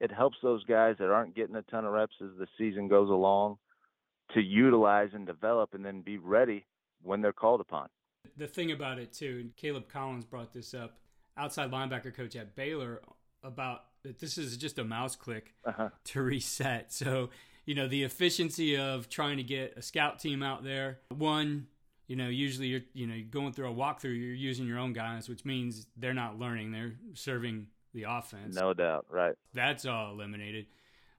it 0.00 0.10
helps 0.12 0.36
those 0.42 0.64
guys 0.64 0.96
that 0.98 1.10
aren't 1.10 1.36
getting 1.36 1.56
a 1.56 1.62
ton 1.62 1.84
of 1.84 1.92
reps 1.92 2.16
as 2.22 2.30
the 2.38 2.46
season 2.58 2.88
goes 2.88 3.08
along 3.08 3.56
to 4.34 4.40
utilize 4.40 5.10
and 5.14 5.26
develop 5.26 5.72
and 5.72 5.84
then 5.84 6.02
be 6.02 6.18
ready 6.18 6.66
when 7.02 7.22
they're 7.22 7.32
called 7.32 7.60
upon. 7.60 7.88
The 8.36 8.46
thing 8.46 8.72
about 8.72 8.98
it 8.98 9.12
too, 9.12 9.38
and 9.40 9.56
Caleb 9.56 9.88
Collins 9.88 10.24
brought 10.24 10.52
this 10.52 10.74
up, 10.74 10.98
outside 11.36 11.70
linebacker 11.70 12.14
coach 12.14 12.36
at 12.36 12.54
Baylor 12.54 13.00
about 13.42 13.84
that 14.02 14.18
this 14.18 14.38
is 14.38 14.56
just 14.56 14.78
a 14.78 14.84
mouse 14.84 15.16
click 15.16 15.54
uh-huh. 15.64 15.88
to 16.04 16.22
reset. 16.22 16.92
So, 16.92 17.30
you 17.64 17.74
know, 17.74 17.88
the 17.88 18.04
efficiency 18.04 18.76
of 18.76 19.08
trying 19.08 19.38
to 19.38 19.42
get 19.42 19.74
a 19.76 19.82
scout 19.82 20.18
team 20.18 20.42
out 20.42 20.62
there, 20.62 21.00
one, 21.08 21.66
you 22.06 22.16
know, 22.16 22.28
usually 22.28 22.68
you're, 22.68 22.82
you 22.92 23.06
know, 23.06 23.16
going 23.30 23.52
through 23.52 23.70
a 23.70 23.74
walkthrough, 23.74 24.04
you're 24.04 24.34
using 24.34 24.66
your 24.66 24.78
own 24.78 24.92
guys, 24.92 25.28
which 25.28 25.44
means 25.44 25.86
they're 25.96 26.14
not 26.14 26.38
learning, 26.38 26.72
they're 26.72 26.94
serving 27.14 27.68
the 27.94 28.04
offense. 28.04 28.54
No 28.54 28.74
doubt, 28.74 29.06
right. 29.10 29.34
That's 29.54 29.86
all 29.86 30.12
eliminated. 30.12 30.66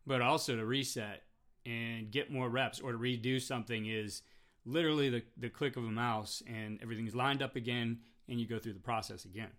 But 0.06 0.21
also 0.21 0.56
to 0.56 0.65
reset 0.65 1.23
and 1.65 2.12
get 2.12 2.32
more 2.32 2.47
reps 2.47 2.80
or 2.80 2.91
to 2.91 2.97
redo 2.97 3.41
something 3.41 3.88
is 3.88 4.21
literally 4.65 5.10
the, 5.10 5.23
the 5.38 5.49
click 5.49 5.78
of 5.78 5.86
a 5.86 5.91
mouse 5.91 6.43
and 6.47 6.80
everything's 6.84 7.15
lined 7.15 7.41
up 7.41 7.56
again 7.56 7.99
and 8.30 8.39
you 8.39 8.47
go 8.47 8.60
through 8.60 8.73
the 8.73 8.80
process 8.80 9.25
again 9.25 9.49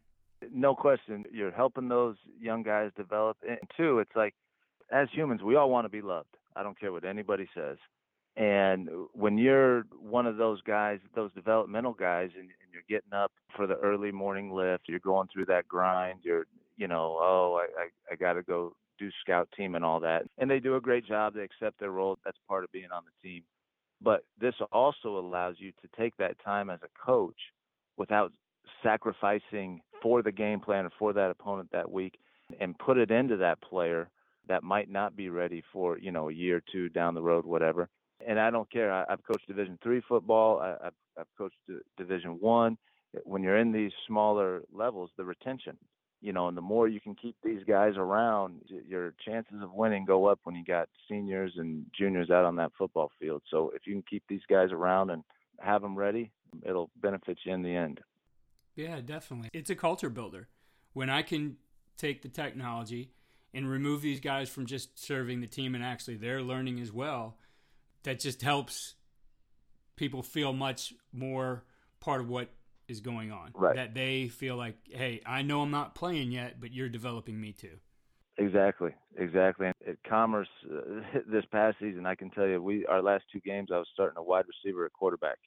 no 0.52 0.74
question, 0.74 1.24
you're 1.32 1.50
helping 1.50 1.88
those 1.88 2.16
young 2.40 2.62
guys 2.62 2.90
develop. 2.96 3.36
And 3.48 3.58
two, 3.76 3.98
it's 4.00 4.14
like 4.14 4.34
as 4.90 5.08
humans, 5.12 5.42
we 5.42 5.56
all 5.56 5.70
want 5.70 5.84
to 5.84 5.88
be 5.88 6.02
loved. 6.02 6.36
I 6.54 6.62
don't 6.62 6.78
care 6.78 6.92
what 6.92 7.04
anybody 7.04 7.48
says. 7.54 7.76
And 8.36 8.88
when 9.12 9.38
you're 9.38 9.84
one 9.98 10.26
of 10.26 10.36
those 10.36 10.60
guys, 10.62 10.98
those 11.14 11.32
developmental 11.34 11.94
guys, 11.94 12.30
and, 12.34 12.44
and 12.44 12.72
you're 12.72 12.82
getting 12.88 13.16
up 13.16 13.32
for 13.56 13.66
the 13.66 13.76
early 13.76 14.12
morning 14.12 14.52
lift, 14.52 14.84
you're 14.88 14.98
going 15.00 15.28
through 15.32 15.46
that 15.46 15.66
grind, 15.66 16.20
you're, 16.22 16.46
you 16.76 16.86
know, 16.86 17.16
oh, 17.18 17.60
I, 17.62 17.82
I, 17.82 18.12
I 18.12 18.16
got 18.16 18.34
to 18.34 18.42
go 18.42 18.74
do 18.98 19.10
scout 19.22 19.48
team 19.56 19.74
and 19.74 19.84
all 19.84 20.00
that. 20.00 20.24
And 20.38 20.50
they 20.50 20.60
do 20.60 20.76
a 20.76 20.80
great 20.80 21.06
job. 21.06 21.34
They 21.34 21.42
accept 21.42 21.80
their 21.80 21.90
role. 21.90 22.18
That's 22.24 22.38
part 22.46 22.64
of 22.64 22.72
being 22.72 22.92
on 22.94 23.02
the 23.04 23.28
team. 23.28 23.42
But 24.02 24.24
this 24.38 24.54
also 24.72 25.18
allows 25.18 25.56
you 25.58 25.72
to 25.72 25.88
take 25.98 26.16
that 26.18 26.36
time 26.44 26.68
as 26.68 26.80
a 26.82 27.06
coach 27.06 27.38
without 27.96 28.32
sacrificing 28.82 29.80
for 30.02 30.22
the 30.22 30.32
game 30.32 30.60
plan 30.60 30.86
or 30.86 30.90
for 30.98 31.12
that 31.12 31.30
opponent 31.30 31.68
that 31.72 31.90
week 31.90 32.18
and 32.60 32.78
put 32.78 32.96
it 32.96 33.10
into 33.10 33.36
that 33.36 33.60
player 33.60 34.08
that 34.48 34.62
might 34.62 34.88
not 34.88 35.16
be 35.16 35.28
ready 35.28 35.62
for 35.72 35.98
you 35.98 36.12
know 36.12 36.28
a 36.28 36.32
year 36.32 36.58
or 36.58 36.62
two 36.70 36.88
down 36.88 37.14
the 37.14 37.22
road 37.22 37.44
whatever. 37.44 37.88
And 38.26 38.38
i 38.40 38.50
don't 38.50 38.70
care. 38.70 38.92
I, 38.92 39.04
have 39.08 39.24
coached 39.26 39.46
division 39.46 39.78
three 39.82 40.02
football. 40.08 40.60
I, 40.60 40.84
have 40.84 40.94
I've 41.18 41.26
coached 41.36 41.56
division 41.96 42.38
one. 42.40 42.78
When 43.24 43.42
you're 43.42 43.58
in 43.58 43.72
these 43.72 43.92
smaller 44.06 44.62
levels 44.72 45.10
the 45.16 45.24
retention 45.24 45.76
you 46.22 46.32
know 46.32 46.48
and 46.48 46.56
the 46.56 46.62
more 46.62 46.88
you 46.88 47.00
can 47.00 47.14
keep 47.14 47.36
these 47.42 47.62
guys 47.66 47.94
around 47.96 48.62
your 48.88 49.12
chances 49.24 49.62
of 49.62 49.72
winning 49.72 50.04
go 50.04 50.26
up 50.26 50.40
when 50.44 50.54
you 50.54 50.64
got 50.64 50.88
seniors 51.08 51.52
and 51.56 51.84
juniors 51.96 52.30
out 52.30 52.44
on 52.44 52.56
that 52.56 52.72
football 52.78 53.10
field. 53.20 53.42
So 53.50 53.72
if 53.74 53.86
you 53.86 53.94
can 53.94 54.04
keep 54.08 54.22
these 54.28 54.46
guys 54.48 54.70
around 54.72 55.10
and 55.10 55.22
have 55.58 55.82
them 55.82 55.96
ready 55.96 56.30
it'll 56.64 56.90
benefit 57.00 57.38
you 57.44 57.52
in 57.52 57.62
the 57.62 57.74
end 57.74 58.00
yeah, 58.76 59.00
definitely. 59.00 59.48
It's 59.52 59.70
a 59.70 59.74
culture 59.74 60.10
builder. 60.10 60.48
When 60.92 61.10
I 61.10 61.22
can 61.22 61.56
take 61.96 62.22
the 62.22 62.28
technology 62.28 63.10
and 63.52 63.68
remove 63.68 64.02
these 64.02 64.20
guys 64.20 64.48
from 64.48 64.66
just 64.66 65.02
serving 65.02 65.40
the 65.40 65.46
team 65.46 65.74
and 65.74 65.82
actually 65.82 66.16
they're 66.16 66.42
learning 66.42 66.80
as 66.80 66.92
well, 66.92 67.38
that 68.04 68.20
just 68.20 68.42
helps 68.42 68.94
people 69.96 70.22
feel 70.22 70.52
much 70.52 70.92
more 71.12 71.64
part 72.00 72.20
of 72.20 72.28
what 72.28 72.50
is 72.86 73.00
going 73.00 73.32
on. 73.32 73.50
Right. 73.54 73.74
That 73.74 73.94
they 73.94 74.28
feel 74.28 74.56
like, 74.56 74.76
hey, 74.90 75.20
I 75.26 75.42
know 75.42 75.62
I'm 75.62 75.70
not 75.70 75.94
playing 75.94 76.30
yet, 76.30 76.60
but 76.60 76.72
you're 76.72 76.88
developing 76.88 77.40
me 77.40 77.52
too. 77.52 77.78
Exactly, 78.38 78.90
exactly. 79.16 79.68
At 79.88 79.96
Commerce 80.06 80.48
uh, 80.70 81.00
this 81.26 81.44
past 81.50 81.78
season, 81.80 82.04
I 82.04 82.14
can 82.14 82.30
tell 82.30 82.46
you, 82.46 82.62
we 82.62 82.84
our 82.86 83.02
last 83.02 83.24
two 83.32 83.40
games, 83.40 83.70
I 83.72 83.78
was 83.78 83.88
starting 83.94 84.18
a 84.18 84.22
wide 84.22 84.44
receiver 84.46 84.84
at 84.84 84.92
quarterback, 84.92 85.38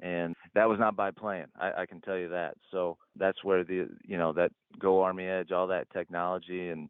and 0.00 0.34
that 0.54 0.68
was 0.68 0.78
not 0.78 0.96
by 0.96 1.10
plan. 1.10 1.46
I, 1.60 1.82
I 1.82 1.86
can 1.86 2.00
tell 2.00 2.16
you 2.16 2.28
that. 2.30 2.54
So 2.70 2.96
that's 3.16 3.42
where 3.42 3.64
the 3.64 3.88
you 4.04 4.18
know 4.18 4.32
that 4.34 4.50
Go 4.78 5.02
Army 5.02 5.26
Edge, 5.26 5.52
all 5.52 5.66
that 5.68 5.90
technology 5.92 6.68
and 6.68 6.88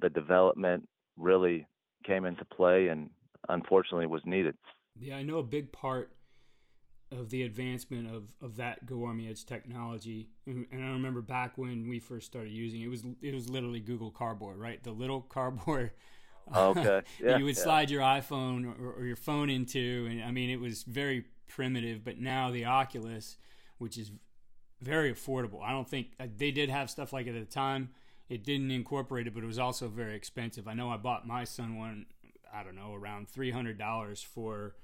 the 0.00 0.10
development 0.10 0.88
really 1.16 1.66
came 2.04 2.24
into 2.24 2.44
play, 2.44 2.88
and 2.88 3.10
unfortunately 3.48 4.06
was 4.06 4.22
needed. 4.24 4.54
Yeah, 4.98 5.16
I 5.16 5.22
know 5.22 5.38
a 5.38 5.42
big 5.42 5.72
part 5.72 6.12
of 7.12 7.30
the 7.30 7.42
advancement 7.44 8.12
of, 8.12 8.24
of 8.42 8.56
that 8.56 8.84
Go 8.84 9.04
Army 9.04 9.28
Edge 9.28 9.44
technology, 9.44 10.28
and, 10.46 10.66
and 10.70 10.84
I 10.84 10.88
remember 10.88 11.22
back 11.22 11.56
when 11.56 11.88
we 11.88 11.98
first 11.98 12.26
started 12.26 12.52
using 12.52 12.80
it, 12.82 12.86
it 12.86 12.88
was 12.88 13.02
it 13.22 13.34
was 13.34 13.48
literally 13.48 13.80
Google 13.80 14.10
Cardboard, 14.10 14.58
right? 14.58 14.82
The 14.82 14.92
little 14.92 15.20
cardboard. 15.28 15.92
Okay. 16.54 17.02
Yeah, 17.20 17.38
you 17.38 17.44
would 17.44 17.56
yeah. 17.56 17.62
slide 17.62 17.90
your 17.90 18.02
iPhone 18.02 18.72
or, 18.80 18.92
or 19.00 19.04
your 19.04 19.16
phone 19.16 19.50
into, 19.50 20.06
and 20.08 20.22
I 20.22 20.30
mean, 20.30 20.48
it 20.48 20.60
was 20.60 20.84
very 20.84 21.24
primitive, 21.48 22.04
but 22.04 22.18
now 22.18 22.50
the 22.50 22.64
Oculus, 22.64 23.36
which 23.78 23.98
is 23.98 24.10
very 24.80 25.12
affordable. 25.12 25.62
I 25.62 25.70
don't 25.70 25.88
think 25.88 26.08
they 26.36 26.50
did 26.50 26.70
have 26.70 26.90
stuff 26.90 27.12
like 27.12 27.26
it 27.26 27.34
at 27.34 27.48
the 27.48 27.52
time. 27.52 27.90
It 28.28 28.44
didn't 28.44 28.70
incorporate 28.70 29.26
it, 29.26 29.34
but 29.34 29.42
it 29.42 29.46
was 29.46 29.58
also 29.58 29.88
very 29.88 30.16
expensive. 30.16 30.66
I 30.66 30.74
know 30.74 30.90
I 30.90 30.96
bought 30.96 31.26
my 31.26 31.44
son 31.44 31.78
one, 31.78 32.06
I 32.52 32.62
don't 32.62 32.76
know, 32.76 32.94
around 32.94 33.28
$300 33.28 34.24
for 34.24 34.74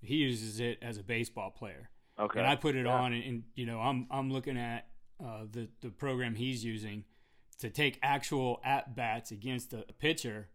he 0.00 0.16
uses 0.16 0.60
it 0.60 0.78
as 0.80 0.98
a 0.98 1.02
baseball 1.02 1.50
player. 1.50 1.90
Okay. 2.18 2.38
And 2.38 2.48
I 2.48 2.56
put 2.56 2.76
it 2.76 2.86
yeah. 2.86 2.92
on 2.92 3.12
and, 3.12 3.24
and, 3.24 3.42
you 3.54 3.66
know, 3.66 3.80
I'm 3.80 4.06
I'm 4.10 4.30
looking 4.30 4.58
at 4.58 4.88
uh, 5.24 5.44
the 5.50 5.68
the 5.80 5.90
program 5.90 6.34
he's 6.34 6.64
using 6.64 7.04
to 7.60 7.70
take 7.70 7.98
actual 8.02 8.60
at 8.64 8.94
bats 8.94 9.30
against 9.30 9.72
a 9.72 9.84
pitcher, 9.98 10.48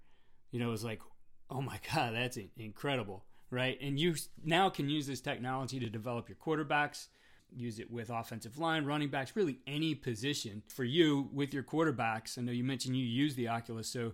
you 0.51 0.59
know, 0.59 0.71
it's 0.71 0.83
like, 0.83 1.01
oh 1.49 1.61
my 1.61 1.79
god, 1.93 2.15
that's 2.15 2.37
incredible 2.57 3.25
right? 3.53 3.77
And 3.81 3.99
you 3.99 4.15
now 4.43 4.69
can 4.69 4.89
use 4.89 5.07
this 5.07 5.21
technology 5.21 5.79
to 5.79 5.89
develop 5.89 6.27
your 6.27 6.37
quarterbacks, 6.37 7.07
use 7.55 7.79
it 7.79 7.91
with 7.91 8.09
offensive 8.09 8.57
line, 8.57 8.83
running 8.85 9.09
backs, 9.09 9.35
really 9.35 9.59
any 9.67 9.95
position 9.95 10.63
for 10.67 10.83
you 10.83 11.29
with 11.31 11.53
your 11.53 11.63
quarterbacks. 11.63 12.37
I 12.37 12.41
know 12.41 12.51
you 12.51 12.63
mentioned 12.63 12.97
you 12.97 13.05
use 13.05 13.35
the 13.35 13.47
Oculus, 13.47 13.87
so 13.87 14.13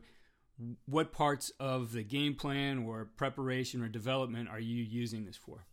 what 0.86 1.14
parts 1.14 1.52
of 1.60 1.94
the 1.94 2.04
game 2.04 2.36
plan 2.36 2.80
or 2.80 3.10
preparation 3.16 3.82
or 3.82 3.88
development 3.88 4.50
are 4.50 4.60
you 4.60 4.84
using 4.84 5.26
this 5.26 5.38
for? 5.38 5.66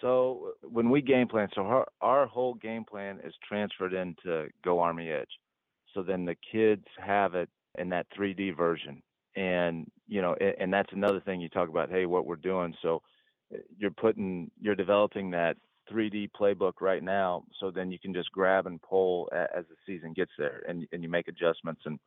So 0.00 0.52
uh, 0.64 0.68
when 0.68 0.90
we 0.90 1.02
game 1.02 1.28
plan, 1.28 1.48
so 1.54 1.62
our, 1.62 1.88
our 2.00 2.26
whole 2.26 2.54
game 2.54 2.84
plan 2.84 3.18
is 3.24 3.34
transferred 3.46 3.94
into 3.94 4.48
Go 4.64 4.80
Army 4.80 5.10
Edge. 5.10 5.28
So 5.94 6.02
then 6.02 6.24
the 6.24 6.36
kids 6.50 6.84
have 7.04 7.34
it 7.34 7.48
in 7.78 7.88
that 7.90 8.06
3D 8.16 8.56
version. 8.56 9.02
And, 9.36 9.90
you 10.06 10.20
know, 10.20 10.34
and 10.34 10.72
that's 10.72 10.92
another 10.92 11.20
thing 11.20 11.40
you 11.40 11.48
talk 11.48 11.68
about, 11.68 11.90
hey, 11.90 12.06
what 12.06 12.26
we're 12.26 12.36
doing. 12.36 12.74
So 12.82 13.02
uh, 13.54 13.58
you're 13.78 13.90
putting, 13.90 14.50
you're 14.60 14.74
developing 14.74 15.30
that 15.30 15.56
3D 15.90 16.30
playbook 16.38 16.74
right 16.80 17.02
now. 17.02 17.44
So 17.58 17.70
then 17.70 17.90
you 17.90 17.98
can 17.98 18.12
just 18.12 18.30
grab 18.32 18.66
and 18.66 18.80
pull 18.82 19.30
as 19.32 19.64
the 19.68 19.76
season 19.86 20.12
gets 20.12 20.32
there 20.38 20.62
and, 20.68 20.86
and 20.92 21.02
you 21.02 21.08
make 21.08 21.28
adjustments 21.28 21.82
and 21.86 21.98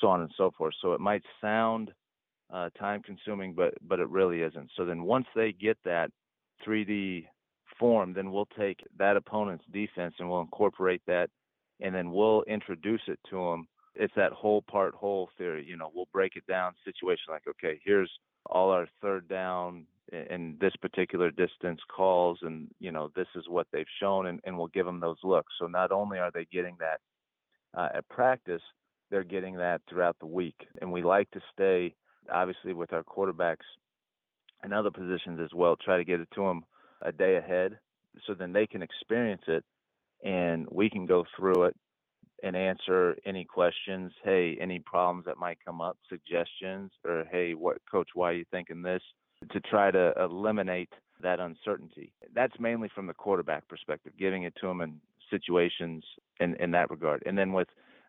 so 0.00 0.08
on 0.08 0.20
and 0.20 0.30
so 0.36 0.50
forth. 0.56 0.74
So 0.82 0.92
it 0.92 1.00
might 1.00 1.22
sound 1.40 1.90
uh, 2.52 2.70
time 2.78 3.02
consuming, 3.02 3.54
but, 3.54 3.74
but 3.86 3.98
it 3.98 4.08
really 4.08 4.42
isn't. 4.42 4.70
So 4.76 4.84
then 4.84 5.02
once 5.02 5.26
they 5.34 5.52
get 5.52 5.78
that 5.84 6.10
3D 6.66 7.26
form, 7.78 8.12
then 8.12 8.30
we'll 8.30 8.48
take 8.58 8.80
that 8.98 9.16
opponent's 9.16 9.64
defense 9.72 10.14
and 10.18 10.28
we'll 10.28 10.40
incorporate 10.40 11.02
that 11.06 11.30
and 11.80 11.94
then 11.94 12.10
we'll 12.10 12.42
introduce 12.44 13.02
it 13.06 13.18
to 13.30 13.36
them. 13.36 13.68
It's 13.98 14.14
that 14.16 14.32
whole 14.32 14.62
part 14.62 14.94
whole 14.94 15.28
theory. 15.36 15.64
You 15.66 15.76
know, 15.76 15.90
we'll 15.94 16.08
break 16.12 16.36
it 16.36 16.46
down 16.46 16.72
situation 16.84 17.24
like, 17.28 17.46
okay, 17.48 17.80
here's 17.84 18.10
all 18.46 18.70
our 18.70 18.88
third 19.02 19.28
down 19.28 19.86
in 20.12 20.56
this 20.60 20.74
particular 20.80 21.30
distance 21.30 21.80
calls 21.94 22.38
and 22.42 22.68
you 22.80 22.90
know 22.90 23.10
this 23.14 23.26
is 23.36 23.44
what 23.48 23.66
they've 23.72 23.86
shown 24.00 24.26
and, 24.26 24.40
and 24.44 24.56
we'll 24.56 24.68
give 24.68 24.86
them 24.86 25.00
those 25.00 25.18
looks 25.22 25.52
so 25.60 25.66
not 25.66 25.92
only 25.92 26.18
are 26.18 26.30
they 26.32 26.46
getting 26.50 26.76
that 26.80 27.00
uh, 27.78 27.88
at 27.94 28.08
practice 28.08 28.62
they're 29.10 29.24
getting 29.24 29.56
that 29.56 29.82
throughout 29.88 30.16
the 30.20 30.26
week 30.26 30.66
and 30.80 30.90
we 30.90 31.02
like 31.02 31.30
to 31.30 31.40
stay 31.52 31.94
obviously 32.32 32.72
with 32.72 32.92
our 32.92 33.02
quarterbacks 33.02 33.66
and 34.62 34.72
other 34.72 34.90
positions 34.90 35.38
as 35.42 35.52
well 35.54 35.76
try 35.76 35.98
to 35.98 36.04
get 36.04 36.20
it 36.20 36.28
to 36.34 36.42
them 36.42 36.64
a 37.02 37.12
day 37.12 37.36
ahead 37.36 37.78
so 38.26 38.32
then 38.32 38.52
they 38.52 38.66
can 38.66 38.82
experience 38.82 39.42
it 39.46 39.64
and 40.24 40.66
we 40.70 40.88
can 40.88 41.04
go 41.04 41.24
through 41.36 41.64
it 41.64 41.76
and 42.42 42.56
answer 42.56 43.16
any 43.26 43.44
questions. 43.44 44.12
Hey 44.22 44.56
any 44.60 44.78
problems 44.78 45.24
that 45.26 45.38
might 45.38 45.58
come 45.64 45.80
up 45.80 45.98
suggestions 46.08 46.90
or 47.04 47.24
hey 47.30 47.54
what 47.54 47.78
coach 47.90 48.10
why 48.14 48.30
are 48.30 48.34
you 48.34 48.44
thinking 48.50 48.82
this? 48.82 49.02
To 49.52 49.60
try 49.60 49.90
to 49.90 50.12
eliminate 50.20 50.92
that 51.22 51.40
uncertainty. 51.40 52.12
That's 52.34 52.58
mainly 52.58 52.88
from 52.94 53.06
the 53.06 53.14
quarterback 53.14 53.68
perspective 53.68 54.12
giving 54.18 54.44
it 54.44 54.54
to 54.60 54.66
them 54.66 54.80
in 54.80 55.00
situations 55.30 56.04
in, 56.40 56.54
in 56.56 56.70
that 56.72 56.90
regard. 56.90 57.22
And 57.26 57.36
then 57.36 57.52
with 57.52 57.68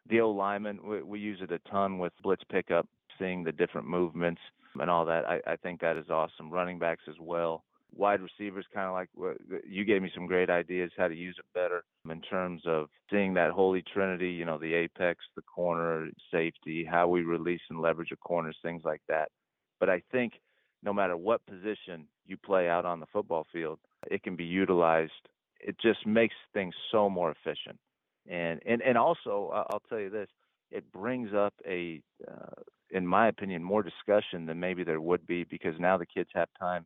the 0.09 0.21
o 0.21 0.29
lineman 0.29 0.79
we, 0.83 1.01
we 1.03 1.19
use 1.19 1.39
it 1.41 1.51
a 1.51 1.59
ton 1.69 1.99
with 1.99 2.13
blitz 2.23 2.43
pickup 2.51 2.87
seeing 3.17 3.43
the 3.43 3.51
different 3.51 3.87
movements 3.87 4.41
and 4.79 4.89
all 4.89 5.05
that. 5.05 5.25
I, 5.25 5.39
I 5.45 5.55
think 5.55 5.81
that 5.81 5.97
is 5.97 6.09
awesome. 6.09 6.51
Running 6.51 6.79
backs 6.79 7.03
as 7.07 7.15
well. 7.19 7.63
Wide 7.95 8.21
receivers 8.21 8.65
kind 8.73 8.87
of 8.87 8.93
like 8.93 9.09
you 9.67 9.83
gave 9.83 10.01
me 10.01 10.11
some 10.13 10.27
great 10.27 10.49
ideas 10.49 10.91
how 10.95 11.07
to 11.07 11.15
use 11.15 11.35
it 11.39 11.45
better 11.53 11.83
in 12.11 12.21
terms 12.21 12.61
of 12.65 12.87
seeing 13.11 13.33
that 13.33 13.51
holy 13.51 13.83
trinity 13.93 14.29
you 14.31 14.45
know 14.45 14.57
the 14.57 14.73
apex 14.73 15.19
the 15.35 15.41
corner 15.43 16.09
safety 16.31 16.85
how 16.89 17.07
we 17.07 17.21
release 17.21 17.61
and 17.69 17.81
leverage 17.81 18.09
the 18.09 18.17
corners 18.17 18.57
things 18.61 18.83
like 18.85 19.01
that. 19.07 19.29
But 19.79 19.89
i 19.89 20.01
think 20.11 20.33
no 20.83 20.93
matter 20.93 21.17
what 21.17 21.45
position 21.45 22.07
you 22.25 22.37
play 22.37 22.69
out 22.69 22.85
on 22.85 22.99
the 22.99 23.05
football 23.11 23.45
field 23.51 23.79
it 24.09 24.23
can 24.23 24.35
be 24.35 24.45
utilized. 24.45 25.11
It 25.59 25.75
just 25.81 26.05
makes 26.07 26.35
things 26.53 26.73
so 26.91 27.09
more 27.09 27.31
efficient. 27.31 27.79
And 28.29 28.61
and 28.65 28.81
and 28.81 28.97
also 28.97 29.51
i'll 29.53 29.83
tell 29.89 29.99
you 29.99 30.09
this 30.09 30.29
it 30.71 30.91
brings 30.91 31.33
up 31.33 31.53
a 31.67 32.01
uh, 32.29 32.61
in 32.91 33.05
my 33.05 33.27
opinion 33.27 33.63
more 33.63 33.83
discussion 33.83 34.45
than 34.45 34.59
maybe 34.59 34.83
there 34.83 35.01
would 35.01 35.25
be 35.27 35.43
because 35.43 35.73
now 35.79 35.97
the 35.97 36.05
kids 36.05 36.29
have 36.33 36.49
time 36.59 36.85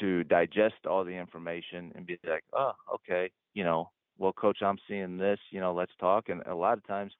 to 0.00 0.24
digest 0.24 0.86
all 0.88 1.04
the 1.04 1.12
information 1.12 1.92
and 1.94 2.06
be 2.06 2.18
like, 2.28 2.44
oh, 2.52 2.72
okay, 2.94 3.30
you 3.54 3.64
know, 3.64 3.90
well, 4.18 4.32
coach, 4.32 4.58
I'm 4.62 4.78
seeing 4.88 5.18
this, 5.18 5.38
you 5.50 5.60
know, 5.60 5.74
let's 5.74 5.92
talk. 5.98 6.28
And 6.28 6.42
a 6.42 6.54
lot 6.54 6.78
of 6.78 6.86
times 6.86 7.12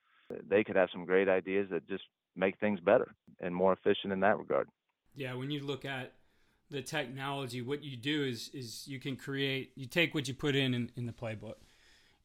they 0.49 0.65
could 0.65 0.77
have 0.77 0.89
some 0.93 1.05
great 1.05 1.29
ideas 1.29 1.69
that 1.71 1.89
just 1.89 2.05
make 2.35 2.59
things 2.59 2.81
better 2.81 3.15
and 3.41 3.55
more 3.55 3.73
efficient 3.73 4.13
in 4.13 4.21
that 4.21 4.39
regard. 4.39 4.69
Yeah, 5.15 5.35
when 5.35 5.51
you 5.51 5.61
look 5.61 5.85
at 5.85 6.13
the 6.71 6.83
technology, 6.83 7.63
what 7.63 7.83
you 7.83 7.97
do 7.97 8.25
is 8.25 8.51
is 8.53 8.87
you 8.87 8.99
can 8.99 9.17
create, 9.17 9.73
you 9.77 9.87
take 9.87 10.15
what 10.15 10.29
you 10.29 10.35
put 10.35 10.55
in 10.55 10.75
in, 10.75 10.91
in 10.97 11.07
the 11.07 11.13
playbook 11.13 11.55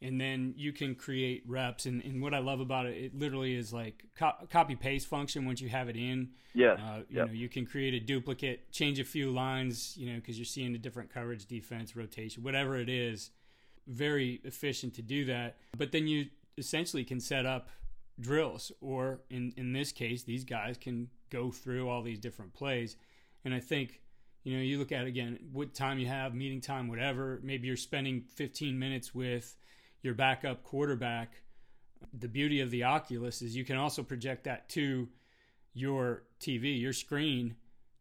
and 0.01 0.19
then 0.19 0.53
you 0.57 0.73
can 0.73 0.95
create 0.95 1.43
reps. 1.45 1.85
And, 1.85 2.03
and 2.03 2.21
what 2.21 2.33
I 2.33 2.39
love 2.39 2.59
about 2.59 2.87
it, 2.87 2.97
it 2.97 3.17
literally 3.17 3.55
is 3.55 3.71
like 3.71 4.03
co- 4.17 4.47
copy 4.49 4.75
paste 4.75 5.07
function 5.07 5.45
once 5.45 5.61
you 5.61 5.69
have 5.69 5.89
it 5.89 5.95
in. 5.95 6.29
Yeah. 6.53 6.73
Uh, 6.73 6.97
you 7.07 7.17
yep. 7.17 7.27
know, 7.27 7.33
you 7.33 7.47
can 7.47 7.65
create 7.65 7.93
a 7.93 7.99
duplicate, 7.99 8.71
change 8.71 8.99
a 8.99 9.03
few 9.03 9.29
lines, 9.29 9.95
you 9.97 10.11
know, 10.11 10.19
because 10.19 10.37
you're 10.37 10.45
seeing 10.45 10.73
a 10.73 10.79
different 10.79 11.13
coverage, 11.13 11.45
defense, 11.45 11.95
rotation, 11.95 12.41
whatever 12.41 12.75
it 12.77 12.89
is. 12.89 13.29
Very 13.87 14.41
efficient 14.43 14.93
to 14.95 15.01
do 15.01 15.25
that. 15.25 15.57
But 15.77 15.91
then 15.91 16.07
you 16.07 16.27
essentially 16.57 17.03
can 17.03 17.19
set 17.19 17.45
up 17.45 17.69
drills, 18.19 18.71
or 18.81 19.21
in 19.29 19.53
in 19.57 19.73
this 19.73 19.91
case, 19.91 20.23
these 20.23 20.43
guys 20.43 20.77
can 20.77 21.09
go 21.29 21.51
through 21.51 21.89
all 21.89 22.01
these 22.01 22.19
different 22.19 22.53
plays. 22.53 22.95
And 23.43 23.53
I 23.53 23.59
think 23.59 24.01
you 24.43 24.55
know 24.55 24.63
you 24.63 24.77
look 24.77 24.91
at 24.91 25.05
again 25.05 25.39
what 25.51 25.73
time 25.73 25.99
you 25.99 26.07
have 26.07 26.33
meeting 26.33 26.61
time 26.61 26.87
whatever 26.87 27.39
maybe 27.43 27.67
you're 27.67 27.77
spending 27.77 28.23
15 28.35 28.77
minutes 28.77 29.13
with 29.13 29.55
your 30.01 30.13
backup 30.13 30.63
quarterback. 30.63 31.41
The 32.13 32.27
beauty 32.27 32.61
of 32.61 32.71
the 32.71 32.83
Oculus 32.83 33.41
is 33.41 33.55
you 33.55 33.63
can 33.63 33.77
also 33.77 34.01
project 34.01 34.45
that 34.45 34.69
to 34.69 35.07
your 35.73 36.23
TV, 36.39 36.79
your 36.81 36.93
screen, 36.93 37.55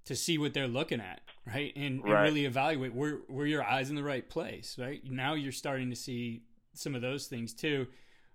to 0.07 0.17
see 0.17 0.39
what 0.39 0.55
they're 0.55 0.67
looking 0.67 1.01
at, 1.01 1.21
right? 1.53 1.73
And, 1.77 2.03
right. 2.03 2.13
and 2.13 2.23
really 2.23 2.45
evaluate 2.47 2.95
where 2.95 3.19
where 3.29 3.47
your 3.47 3.65
eyes 3.65 3.91
in 3.91 3.97
the 3.97 4.03
right 4.03 4.29
place, 4.29 4.77
right? 4.79 5.03
Now 5.05 5.35
you're 5.35 5.53
starting 5.53 5.91
to 5.91 5.97
see 5.97 6.43
some 6.75 6.95
of 6.95 7.03
those 7.03 7.27
things 7.27 7.53
too. 7.53 7.87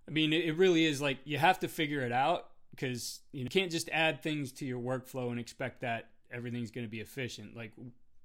I 0.08 0.12
mean, 0.12 0.34
it, 0.34 0.46
it 0.46 0.58
really 0.58 0.86
is 0.86 1.02
like 1.02 1.20
you 1.24 1.38
have 1.38 1.60
to 1.60 1.68
figure 1.68 2.02
it 2.02 2.12
out 2.12 2.48
because 2.72 3.22
you, 3.32 3.40
know, 3.40 3.44
you 3.46 3.50
can't 3.50 3.72
just 3.72 3.90
add 3.92 4.22
things 4.22 4.52
to 4.54 4.66
your 4.66 4.80
workflow 4.80 5.32
and 5.32 5.40
expect 5.40 5.82
that 5.82 6.10
everything's 6.32 6.72
going 6.72 6.86
to 6.86 6.92
be 6.92 7.00
efficient. 7.00 7.56
Like, 7.56 7.72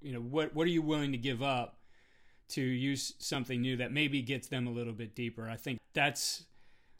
you 0.01 0.13
know, 0.13 0.19
what 0.19 0.53
what 0.53 0.67
are 0.67 0.71
you 0.71 0.81
willing 0.81 1.11
to 1.13 1.17
give 1.17 1.41
up 1.41 1.77
to 2.51 2.61
use 2.61 3.13
something 3.17 3.61
new 3.61 3.77
that 3.77 3.91
maybe 3.91 4.21
gets 4.21 4.47
them 4.47 4.67
a 4.67 4.71
little 4.71 4.93
bit 4.93 5.15
deeper. 5.15 5.49
I 5.49 5.55
think 5.55 5.79
that's 5.93 6.43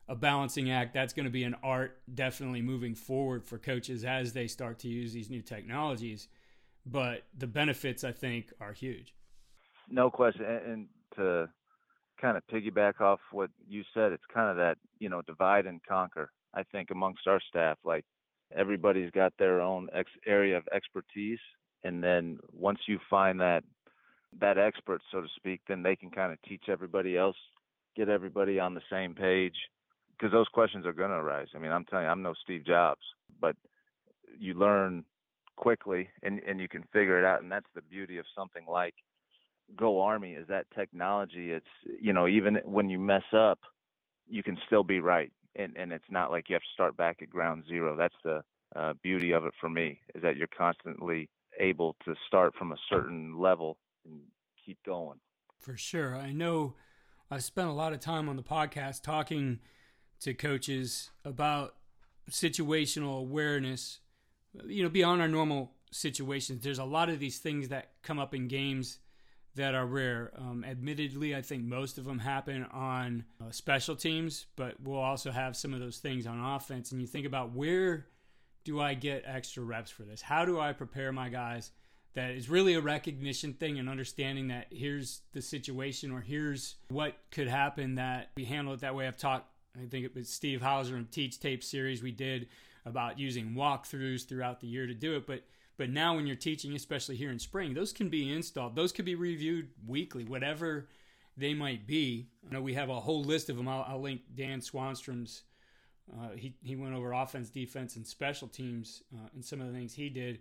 a 0.08 0.16
balancing 0.16 0.72
act. 0.72 0.94
That's 0.94 1.14
going 1.14 1.26
to 1.26 1.32
be 1.32 1.44
an 1.44 1.56
art 1.62 2.00
definitely 2.14 2.62
moving 2.62 2.96
forward 2.96 3.46
for 3.46 3.58
coaches 3.58 4.06
as 4.06 4.34
they 4.34 4.48
start 4.48 4.80
to 4.80 4.88
use 4.88 5.14
these 5.14 5.30
new 5.30 5.42
technologies. 5.42 6.30
But 6.86 7.24
the 7.38 7.48
benefits, 7.48 8.04
I 8.04 8.12
think, 8.12 8.52
are 8.60 8.74
huge. 8.74 9.14
No 9.90 10.10
question. 10.10 10.46
And 10.46 10.88
to 11.16 11.50
kind 12.20 12.38
of 12.38 12.44
piggyback 12.48 13.02
off 13.02 13.20
what 13.32 13.50
you 13.68 13.84
said, 13.94 14.12
it's 14.12 14.24
kind 14.34 14.50
of 14.50 14.58
that, 14.58 14.78
you 15.00 15.10
know, 15.10 15.22
divide 15.22 15.66
and 15.66 15.82
conquer, 15.88 16.32
I 16.54 16.64
think, 16.64 16.90
amongst 16.92 17.28
our 17.28 17.40
staff. 17.50 17.78
Like 17.84 18.06
everybody's 18.56 19.12
got 19.12 19.34
their 19.38 19.62
own 19.62 19.90
ex- 19.94 20.12
area 20.26 20.58
of 20.58 20.68
expertise. 20.74 21.40
And 21.84 22.04
then 22.04 22.40
once 22.54 22.80
you 22.88 23.00
find 23.10 23.40
that 23.42 23.64
that 24.40 24.58
expert, 24.58 25.02
so 25.12 25.22
to 25.22 25.28
speak, 25.36 25.62
then 25.68 25.84
they 25.84 25.96
can 25.96 26.10
kind 26.10 26.32
of 26.32 26.42
teach 26.44 26.64
everybody 26.70 27.18
else, 27.18 27.38
get 27.96 28.08
everybody 28.08 28.60
on 28.60 28.74
the 28.74 28.82
same 28.90 29.14
page, 29.14 29.56
because 30.18 30.32
those 30.32 30.48
questions 30.48 30.86
are 30.86 30.94
going 30.94 31.10
to 31.10 31.18
arise. 31.18 31.48
I 31.56 31.58
mean, 31.58 31.72
I'm 31.72 31.86
telling 31.86 32.06
you, 32.06 32.12
I'm 32.12 32.22
no 32.22 32.34
Steve 32.44 32.66
Jobs, 32.66 33.02
but 33.40 33.56
you 34.40 34.54
learn 34.54 35.04
quickly 35.62 36.10
and 36.24 36.40
and 36.48 36.60
you 36.60 36.68
can 36.68 36.84
figure 36.92 37.18
it 37.18 37.26
out, 37.26 37.42
and 37.42 37.52
that's 37.52 37.70
the 37.76 37.82
beauty 37.82 38.18
of 38.18 38.26
something 38.36 38.66
like 38.68 38.96
Go 39.76 40.02
Army 40.02 40.34
is 40.34 40.48
that 40.48 40.66
technology. 40.76 41.52
It's 41.52 41.66
you 42.02 42.14
know 42.14 42.28
even 42.28 42.60
when 42.66 42.90
you 42.90 43.00
mess 43.00 43.24
up, 43.34 43.60
you 44.28 44.44
can 44.44 44.58
still 44.68 44.84
be 44.84 45.00
right, 45.00 45.32
and 45.56 45.76
and 45.78 45.94
it's 45.94 46.10
not 46.10 46.32
like 46.32 46.50
you 46.50 46.56
have 46.56 46.62
to 46.62 46.74
start 46.74 46.98
back 46.98 47.22
at 47.22 47.30
ground 47.30 47.64
zero. 47.68 47.96
That's 47.96 48.16
the 48.24 48.42
uh, 48.76 48.94
beauty 49.04 49.32
of 49.32 49.46
it 49.46 49.54
for 49.60 49.70
me 49.70 50.00
is 50.16 50.22
that 50.24 50.38
you're 50.38 50.48
constantly 50.48 51.30
able 51.60 51.96
to 52.06 52.16
start 52.28 52.54
from 52.58 52.72
a 52.72 52.78
certain 52.90 53.38
level 53.40 53.78
and 54.06 54.22
keep 54.66 54.78
going. 54.86 55.20
For 55.60 55.78
sure. 55.78 56.16
I 56.16 56.32
know 56.32 56.76
I 57.30 57.40
spent 57.40 57.68
a 57.68 57.74
lot 57.74 57.94
of 57.94 58.00
time 58.00 58.30
on 58.30 58.36
the 58.36 58.44
podcast 58.44 59.04
talking 59.04 59.60
to 60.22 60.34
coaches 60.34 61.12
about 61.26 61.76
situational 62.30 63.20
awareness, 63.20 64.00
you 64.66 64.84
know, 64.84 64.90
beyond 64.90 65.22
our 65.22 65.28
normal 65.28 65.74
situations. 65.92 66.64
There's 66.64 66.80
a 66.80 66.86
lot 66.86 67.10
of 67.10 67.20
these 67.20 67.40
things 67.40 67.70
that 67.70 67.92
come 68.04 68.20
up 68.20 68.34
in 68.34 68.48
games 68.48 69.00
that 69.56 69.76
are 69.76 69.86
rare. 69.86 70.32
Um, 70.38 70.64
admittedly, 70.64 71.36
I 71.36 71.42
think 71.42 71.64
most 71.64 71.98
of 71.98 72.06
them 72.06 72.20
happen 72.20 72.66
on 72.72 73.26
uh, 73.42 73.52
special 73.52 73.96
teams, 73.96 74.46
but 74.56 74.76
we'll 74.82 75.00
also 75.00 75.32
have 75.32 75.58
some 75.58 75.74
of 75.74 75.80
those 75.80 75.98
things 75.98 76.26
on 76.26 76.40
offense. 76.40 76.92
And 76.92 77.02
you 77.02 77.08
think 77.08 77.26
about 77.26 77.52
where 77.52 78.08
do 78.64 78.80
I 78.80 78.94
get 78.94 79.24
extra 79.26 79.64
reps 79.64 79.92
for 79.92 80.04
this? 80.04 80.22
How 80.22 80.46
do 80.46 80.60
I 80.60 80.72
prepare 80.72 81.12
my 81.12 81.30
guys 81.30 81.72
that 82.14 82.32
is 82.32 82.50
really 82.50 82.74
a 82.74 82.82
recognition 82.82 83.54
thing 83.54 83.80
and 83.80 83.90
understanding 83.90 84.50
that 84.50 84.68
here's 84.70 85.22
the 85.34 85.42
situation 85.42 86.12
or 86.12 86.22
here's 86.22 86.76
what 86.90 87.16
could 87.32 87.48
happen 87.48 87.96
that 87.96 88.32
we 88.36 88.46
handle 88.46 88.74
it 88.74 88.82
that 88.82 88.96
way. 88.96 89.08
I've 89.08 89.18
talked, 89.18 89.48
I 89.82 89.86
think 89.88 90.06
it 90.06 90.14
was 90.14 90.30
Steve 90.30 90.62
Hauser 90.62 90.98
and 90.98 91.10
Teach 91.10 91.40
Tape 91.40 91.64
series 91.64 92.04
we 92.04 92.12
did 92.12 92.50
about 92.86 93.20
using 93.20 93.54
walkthroughs 93.54 94.28
throughout 94.28 94.60
the 94.60 94.68
year 94.68 94.88
to 94.88 94.94
do 94.94 95.16
it. 95.16 95.28
But 95.28 95.44
But 95.78 95.90
now, 95.90 96.16
when 96.16 96.28
you're 96.28 96.36
teaching, 96.36 96.76
especially 96.76 97.16
here 97.16 97.32
in 97.32 97.40
spring, 97.40 97.74
those 97.74 97.94
can 97.94 98.10
be 98.10 98.32
installed. 98.32 98.76
Those 98.76 98.92
could 98.92 99.06
be 99.06 99.16
reviewed 99.16 99.70
weekly, 99.88 100.24
whatever 100.24 100.88
they 101.38 101.54
might 101.54 101.88
be. 101.88 102.28
I 102.48 102.54
know 102.54 102.62
we 102.62 102.74
have 102.74 102.90
a 102.90 103.00
whole 103.00 103.24
list 103.24 103.50
of 103.50 103.58
them. 103.58 103.68
I'll, 103.68 103.86
I'll 103.88 104.02
link 104.02 104.22
Dan 104.36 104.62
Swanstrom's. 104.62 105.44
Uh, 106.12 106.36
he 106.36 106.56
he 106.62 106.76
went 106.76 106.94
over 106.94 107.14
offense, 107.14 107.50
defense, 107.50 107.96
and 107.96 108.06
special 108.06 108.48
teams 108.48 109.04
uh, 109.14 109.30
and 109.34 109.44
some 109.44 109.62
of 109.62 109.68
the 109.68 109.74
things 109.74 109.94
he 109.94 110.10
did. 110.10 110.40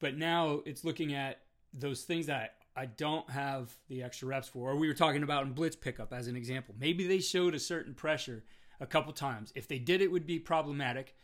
But 0.00 0.16
now 0.16 0.62
it's 0.64 0.84
looking 0.84 1.14
at 1.14 1.40
those 1.72 2.04
things 2.04 2.26
that 2.26 2.54
I 2.74 2.86
don't 2.86 3.28
have 3.30 3.76
the 3.88 4.02
extra 4.02 4.28
reps 4.28 4.48
for. 4.48 4.70
Or 4.70 4.76
we 4.76 4.88
were 4.88 4.94
talking 4.94 5.22
about 5.22 5.44
in 5.46 5.52
blitz 5.52 5.76
pickup 5.76 6.12
as 6.12 6.28
an 6.28 6.36
example. 6.36 6.74
Maybe 6.78 7.06
they 7.06 7.20
showed 7.20 7.54
a 7.54 7.58
certain 7.58 7.94
pressure 7.94 8.44
a 8.80 8.86
couple 8.86 9.12
times. 9.12 9.52
If 9.54 9.68
they 9.68 9.78
did, 9.78 10.00
it 10.00 10.10
would 10.10 10.26
be 10.26 10.38
problematic. 10.38 11.14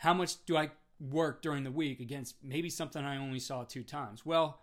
How 0.00 0.14
much 0.14 0.42
do 0.46 0.56
I 0.56 0.70
work 0.98 1.42
during 1.42 1.62
the 1.62 1.70
week 1.70 2.00
against 2.00 2.36
maybe 2.42 2.70
something 2.70 3.04
I 3.04 3.18
only 3.18 3.38
saw 3.38 3.64
two 3.64 3.82
times? 3.82 4.24
Well, 4.24 4.62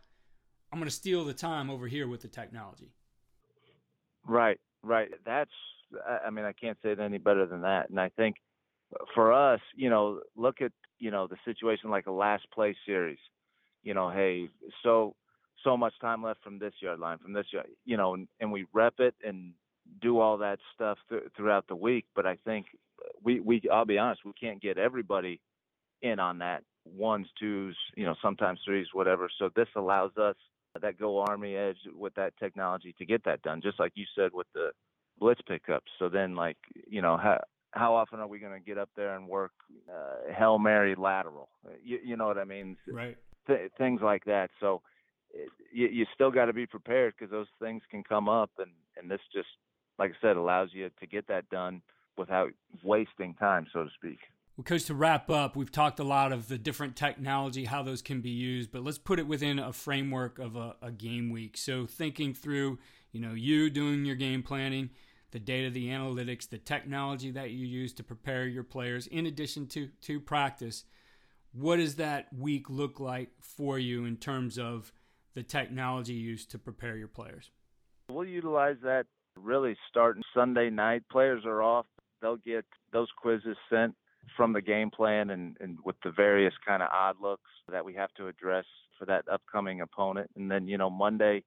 I'm 0.74 0.80
going 0.80 0.90
to 0.90 0.96
steal 0.96 1.26
the 1.26 1.34
time 1.36 1.70
over 1.70 1.88
here 1.88 2.08
with 2.08 2.22
the 2.22 2.28
technology. 2.28 2.92
Right, 4.26 4.60
right. 4.82 5.10
That's, 5.24 5.52
I 6.26 6.32
mean, 6.32 6.44
I 6.44 6.54
can't 6.54 6.76
say 6.82 6.90
it 6.90 7.00
any 7.00 7.20
better 7.20 7.46
than 7.46 7.62
that. 7.62 7.92
And 7.92 8.00
I 8.00 8.10
think 8.10 8.38
for 9.14 9.32
us, 9.32 9.60
you 9.76 9.92
know, 9.92 10.22
look 10.36 10.60
at, 10.60 10.72
you 10.98 11.12
know, 11.12 11.28
the 11.28 11.38
situation 11.46 11.92
like 11.92 12.08
a 12.08 12.12
last 12.12 12.48
play 12.52 12.76
series. 12.84 13.20
You 13.84 13.94
know, 13.94 14.10
hey, 14.10 14.50
so 14.82 15.16
so 15.64 15.78
much 15.78 15.94
time 16.02 16.24
left 16.24 16.44
from 16.44 16.58
this 16.58 16.74
yard 16.82 17.00
line, 17.00 17.20
from 17.20 17.34
this 17.34 17.46
yard, 17.54 17.68
you 17.86 17.96
know, 17.96 18.16
and, 18.16 18.28
and 18.40 18.52
we 18.52 18.66
rep 18.74 18.96
it 19.00 19.14
and 19.24 19.54
do 20.02 20.20
all 20.20 20.40
that 20.40 20.58
stuff 20.74 20.98
th- 21.10 21.24
throughout 21.36 21.68
the 21.68 21.76
week. 21.76 22.06
But 22.16 22.26
I 22.26 22.38
think 22.44 22.66
we 23.24 23.40
we 23.40 23.62
I'll 23.72 23.86
be 23.86 23.98
honest, 23.98 24.22
we 24.26 24.34
can't 24.34 24.62
get 24.62 24.78
everybody 24.78 25.40
in 26.02 26.20
on 26.20 26.40
that 26.40 26.64
ones, 26.86 27.28
twos, 27.40 27.76
you 27.96 28.06
know, 28.06 28.16
sometimes 28.22 28.60
threes, 28.66 28.88
whatever. 28.94 29.30
So 29.38 29.50
this 29.56 29.68
allows 29.76 30.12
us 30.18 30.36
that 30.82 31.00
go 31.00 31.20
army 31.20 31.56
edge 31.56 31.78
with 31.96 32.14
that 32.16 32.34
technology 32.38 32.94
to 32.98 33.06
get 33.06 33.24
that 33.26 33.42
done, 33.42 33.62
just 33.62 33.80
like 33.80 33.94
you 33.96 34.06
said 34.16 34.32
with 34.34 34.48
the 34.54 34.70
blitz 35.20 35.42
pickups. 35.48 35.92
So 36.00 36.10
then, 36.10 36.36
like, 36.36 36.58
you 36.88 37.02
know, 37.02 37.18
how 37.18 37.40
how 37.72 37.96
often 37.96 38.20
are 38.20 38.28
we 38.28 38.40
going 38.40 38.54
to 38.54 38.66
get 38.66 38.78
up 38.78 38.90
there 38.96 39.16
and 39.16 39.28
work 39.28 39.52
uh, 39.90 40.34
hail 40.34 40.58
mary 40.60 40.96
lateral? 40.96 41.50
You, 41.84 42.00
you 42.04 42.18
know 42.18 42.28
what 42.28 42.38
I 42.38 42.44
mean? 42.44 42.78
Right. 42.88 43.18
Th- 43.48 43.72
things 43.78 44.02
like 44.02 44.26
that. 44.26 44.50
So 44.60 44.82
it, 45.32 45.50
you, 45.72 45.88
you 45.88 46.06
still 46.14 46.32
got 46.32 46.46
to 46.46 46.54
be 46.54 46.66
prepared 46.66 47.14
because 47.18 47.32
those 47.32 47.48
things 47.60 47.82
can 47.90 48.04
come 48.04 48.30
up, 48.30 48.52
and 48.60 48.72
and 49.00 49.10
this 49.10 49.22
just, 49.34 49.50
like 50.00 50.12
I 50.12 50.16
said, 50.22 50.38
allows 50.38 50.70
you 50.74 50.90
to 51.00 51.08
get 51.08 51.28
that 51.28 51.50
done 51.50 51.82
without 52.18 52.52
wasting 52.84 53.34
time, 53.36 53.68
so 53.72 53.84
to 53.84 53.90
speak. 53.96 54.20
Well, 54.58 54.64
Coach, 54.64 54.86
to 54.86 54.96
wrap 54.96 55.30
up, 55.30 55.56
we've 55.56 55.72
talked 55.72 56.00
a 56.00 56.04
lot 56.04 56.32
of 56.32 56.48
the 56.48 56.58
different 56.58 56.96
technology, 56.96 57.66
how 57.66 57.84
those 57.84 58.02
can 58.02 58.22
be 58.22 58.32
used, 58.32 58.72
but 58.72 58.84
let's 58.84 58.98
put 58.98 59.20
it 59.20 59.28
within 59.28 59.60
a 59.60 59.72
framework 59.72 60.40
of 60.40 60.56
a, 60.56 60.76
a, 60.82 60.92
game 60.92 61.30
week. 61.30 61.58
So, 61.58 61.86
thinking 61.86 62.34
through, 62.34 62.80
you 63.12 63.22
know, 63.22 63.34
you 63.34 63.70
doing 63.70 64.04
your 64.04 64.16
game 64.16 64.42
planning, 64.42 64.90
the 65.30 65.38
data, 65.40 65.70
the 65.70 65.90
analytics, 65.90 66.50
the 66.50 66.58
technology 66.58 67.30
that 67.32 67.52
you 67.52 67.68
use 67.68 67.94
to 67.94 68.04
prepare 68.04 68.48
your 68.48 68.64
players, 68.64 69.06
in 69.06 69.28
addition 69.28 69.68
to 69.68 69.90
to 70.02 70.20
practice. 70.20 70.86
What 71.52 71.78
does 71.78 71.96
that 71.96 72.28
week 72.34 72.68
look 72.68 73.00
like 73.00 73.30
for 73.40 73.78
you 73.78 74.06
in 74.06 74.18
terms 74.18 74.58
of 74.58 74.92
the 75.34 75.44
technology 75.44 76.14
used 76.14 76.50
to 76.52 76.60
prepare 76.60 76.98
your 76.98 77.08
players? 77.08 77.52
We'll 78.10 78.26
utilize 78.26 78.78
that 78.84 79.06
really 79.36 79.76
starting 79.90 80.24
Sunday 80.34 80.70
night. 80.70 81.04
Players 81.12 81.44
are 81.46 81.62
off; 81.62 81.86
they'll 82.22 82.38
get 82.38 82.66
those 82.92 83.08
quizzes 83.18 83.58
sent 83.70 83.96
from 84.36 84.54
the 84.54 84.62
game 84.62 84.90
plan 84.90 85.30
and, 85.30 85.58
and 85.60 85.78
with 85.84 85.96
the 86.04 86.12
various 86.12 86.54
kind 86.66 86.84
of 86.84 86.90
odd 86.92 87.16
looks 87.22 87.50
that 87.72 87.84
we 87.84 87.94
have 87.94 88.14
to 88.16 88.28
address 88.28 88.66
for 88.98 89.06
that 89.06 89.24
upcoming 89.32 89.82
opponent. 89.82 90.30
And 90.36 90.50
then, 90.50 90.68
you 90.68 90.78
know, 90.78 90.90
Monday, 90.90 91.44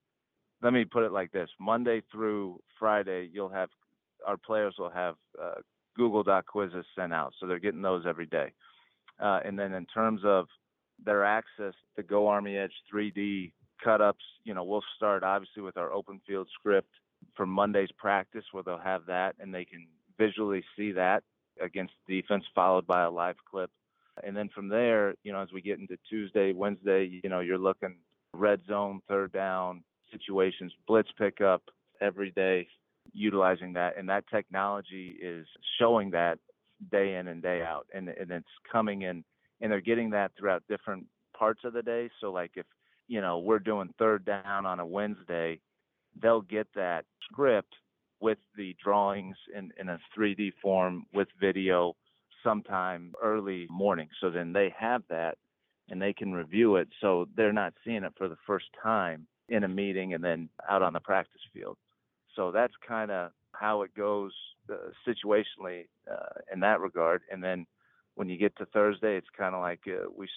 let 0.62 0.72
me 0.72 0.84
put 0.84 1.04
it 1.04 1.12
like 1.12 1.32
this 1.32 1.48
Monday 1.58 2.02
through 2.10 2.60
Friday, 2.78 3.28
you'll 3.32 3.48
have 3.48 3.68
our 4.26 4.36
players 4.36 4.74
will 4.78 4.90
have 4.90 5.16
uh, 5.42 5.54
Google 5.96 6.22
Doc 6.22 6.46
quizzes 6.46 6.84
sent 6.96 7.12
out. 7.12 7.32
So 7.38 7.46
they're 7.46 7.58
getting 7.58 7.82
those 7.82 8.04
every 8.06 8.26
day. 8.26 8.52
Uh, 9.18 9.40
and 9.44 9.58
then 9.58 9.72
in 9.72 9.86
terms 9.86 10.22
of 10.24 10.46
their 11.04 11.24
access 11.24 11.74
to 11.96 12.02
Go 12.02 12.28
Army 12.28 12.56
Edge 12.56 12.72
3D 12.92 13.52
cut 13.82 14.00
ups, 14.00 14.24
you 14.44 14.54
know, 14.54 14.64
we'll 14.64 14.84
start 14.96 15.22
obviously 15.22 15.62
with 15.62 15.76
our 15.76 15.92
open 15.92 16.20
field 16.26 16.48
script 16.58 16.90
for 17.34 17.46
Monday's 17.46 17.90
practice 17.96 18.44
where 18.52 18.62
they'll 18.62 18.78
have 18.78 19.06
that 19.06 19.34
and 19.38 19.54
they 19.54 19.64
can 19.64 19.86
visually 20.20 20.62
see 20.76 20.92
that 20.92 21.22
against 21.60 21.94
defense, 22.06 22.44
followed 22.54 22.86
by 22.86 23.02
a 23.02 23.10
live 23.10 23.36
clip. 23.50 23.70
And 24.22 24.36
then 24.36 24.50
from 24.54 24.68
there, 24.68 25.14
you 25.22 25.32
know, 25.32 25.40
as 25.40 25.48
we 25.52 25.62
get 25.62 25.78
into 25.78 25.96
Tuesday, 26.08 26.52
Wednesday, 26.52 27.20
you 27.22 27.30
know, 27.30 27.40
you're 27.40 27.58
looking 27.58 27.96
red 28.34 28.60
zone, 28.68 29.00
third 29.08 29.32
down 29.32 29.82
situations, 30.12 30.72
blitz 30.86 31.08
pickup 31.16 31.62
every 32.00 32.30
day, 32.32 32.68
utilizing 33.12 33.72
that. 33.74 33.96
And 33.96 34.08
that 34.10 34.24
technology 34.28 35.16
is 35.22 35.46
showing 35.78 36.10
that 36.10 36.38
day 36.90 37.16
in 37.16 37.28
and 37.28 37.42
day 37.42 37.62
out. 37.62 37.86
And, 37.94 38.08
and 38.08 38.30
it's 38.30 38.46
coming 38.70 39.02
in, 39.02 39.24
and 39.60 39.72
they're 39.72 39.80
getting 39.80 40.10
that 40.10 40.32
throughout 40.38 40.62
different 40.68 41.06
parts 41.36 41.60
of 41.64 41.72
the 41.72 41.82
day. 41.82 42.10
So, 42.20 42.30
like 42.30 42.52
if, 42.56 42.66
you 43.08 43.20
know, 43.20 43.38
we're 43.38 43.58
doing 43.58 43.94
third 43.98 44.24
down 44.24 44.66
on 44.66 44.80
a 44.80 44.86
Wednesday, 44.86 45.60
they'll 46.20 46.42
get 46.42 46.66
that 46.74 47.04
script 47.24 47.74
with 48.20 48.38
the 48.56 48.76
drawings 48.82 49.36
in, 49.56 49.72
in 49.78 49.88
a 49.88 49.98
3D 50.16 50.52
form 50.62 51.06
with 51.12 51.28
video 51.40 51.96
sometime 52.44 53.12
early 53.22 53.66
morning. 53.70 54.08
So 54.20 54.30
then 54.30 54.52
they 54.52 54.72
have 54.78 55.02
that 55.10 55.36
and 55.88 56.00
they 56.00 56.12
can 56.12 56.32
review 56.32 56.76
it. 56.76 56.88
So 57.00 57.26
they're 57.36 57.52
not 57.52 57.74
seeing 57.84 58.04
it 58.04 58.12
for 58.16 58.28
the 58.28 58.36
first 58.46 58.66
time 58.82 59.26
in 59.48 59.64
a 59.64 59.68
meeting 59.68 60.14
and 60.14 60.22
then 60.22 60.48
out 60.68 60.82
on 60.82 60.92
the 60.92 61.00
practice 61.00 61.40
field. 61.52 61.76
So 62.36 62.50
that's 62.50 62.74
kind 62.86 63.10
of 63.10 63.32
how 63.52 63.82
it 63.82 63.94
goes 63.94 64.32
uh, 64.70 64.90
situationally 65.06 65.88
uh, 66.10 66.40
in 66.52 66.60
that 66.60 66.80
regard. 66.80 67.22
And 67.30 67.42
then 67.42 67.66
when 68.14 68.28
you 68.28 68.38
get 68.38 68.56
to 68.56 68.66
Thursday, 68.66 69.16
it's 69.16 69.28
kind 69.36 69.54
of 69.54 69.60
like 69.60 69.80
uh, 69.86 70.08
we. 70.16 70.28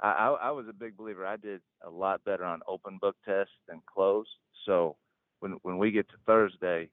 I, 0.00 0.36
I 0.40 0.50
was 0.52 0.66
a 0.68 0.72
big 0.72 0.96
believer. 0.96 1.26
I 1.26 1.36
did 1.36 1.60
a 1.84 1.90
lot 1.90 2.22
better 2.24 2.44
on 2.44 2.60
open 2.68 2.98
book 3.00 3.16
tests 3.24 3.52
than 3.68 3.82
closed. 3.92 4.28
So 4.64 4.96
when 5.40 5.52
when 5.62 5.78
we 5.78 5.90
get 5.90 6.08
to 6.10 6.14
Thursday, 6.24 6.88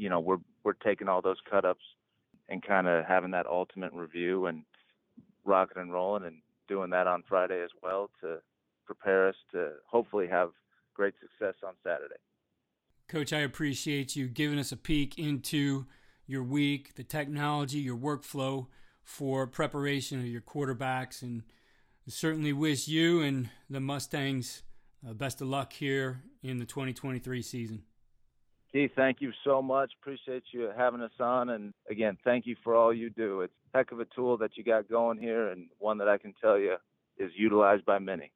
you 0.00 0.08
know 0.08 0.18
we're 0.18 0.38
we're 0.64 0.72
taking 0.72 1.08
all 1.08 1.20
those 1.20 1.36
cut 1.48 1.64
ups 1.64 1.84
and 2.48 2.62
kind 2.62 2.88
of 2.88 3.04
having 3.04 3.30
that 3.32 3.46
ultimate 3.46 3.92
review 3.92 4.46
and 4.46 4.62
rocking 5.44 5.80
and 5.80 5.92
rolling 5.92 6.24
and 6.24 6.36
doing 6.68 6.90
that 6.90 7.06
on 7.06 7.22
Friday 7.28 7.62
as 7.62 7.70
well 7.82 8.10
to 8.22 8.38
prepare 8.86 9.28
us 9.28 9.34
to 9.52 9.72
hopefully 9.88 10.26
have 10.26 10.50
great 10.94 11.14
success 11.20 11.54
on 11.64 11.74
Saturday. 11.84 12.16
Coach, 13.08 13.32
I 13.32 13.40
appreciate 13.40 14.16
you 14.16 14.26
giving 14.26 14.58
us 14.58 14.72
a 14.72 14.76
peek 14.76 15.18
into 15.18 15.86
your 16.26 16.42
week, 16.42 16.94
the 16.94 17.04
technology, 17.04 17.78
your 17.78 17.96
workflow 17.96 18.66
for 19.02 19.46
preparation 19.46 20.18
of 20.20 20.26
your 20.26 20.40
quarterbacks, 20.40 21.22
and 21.22 21.42
certainly 22.08 22.52
wish 22.52 22.88
you 22.88 23.20
and 23.20 23.50
the 23.68 23.80
Mustangs 23.80 24.62
uh, 25.08 25.12
best 25.12 25.40
of 25.40 25.48
luck 25.48 25.72
here 25.72 26.22
in 26.42 26.58
the 26.58 26.66
2023 26.66 27.42
season. 27.42 27.82
Keith, 28.72 28.92
thank 28.94 29.20
you 29.20 29.32
so 29.44 29.60
much. 29.60 29.90
Appreciate 30.00 30.44
you 30.52 30.70
having 30.76 31.00
us 31.00 31.10
on. 31.18 31.50
And 31.50 31.74
again, 31.90 32.16
thank 32.24 32.46
you 32.46 32.54
for 32.62 32.76
all 32.76 32.94
you 32.94 33.10
do. 33.10 33.40
It's 33.40 33.52
a 33.74 33.78
heck 33.78 33.90
of 33.90 33.98
a 33.98 34.04
tool 34.14 34.36
that 34.38 34.56
you 34.56 34.62
got 34.62 34.88
going 34.88 35.18
here, 35.18 35.48
and 35.48 35.66
one 35.78 35.98
that 35.98 36.08
I 36.08 36.18
can 36.18 36.34
tell 36.40 36.56
you 36.58 36.76
is 37.18 37.32
utilized 37.36 37.84
by 37.84 37.98
many. 37.98 38.30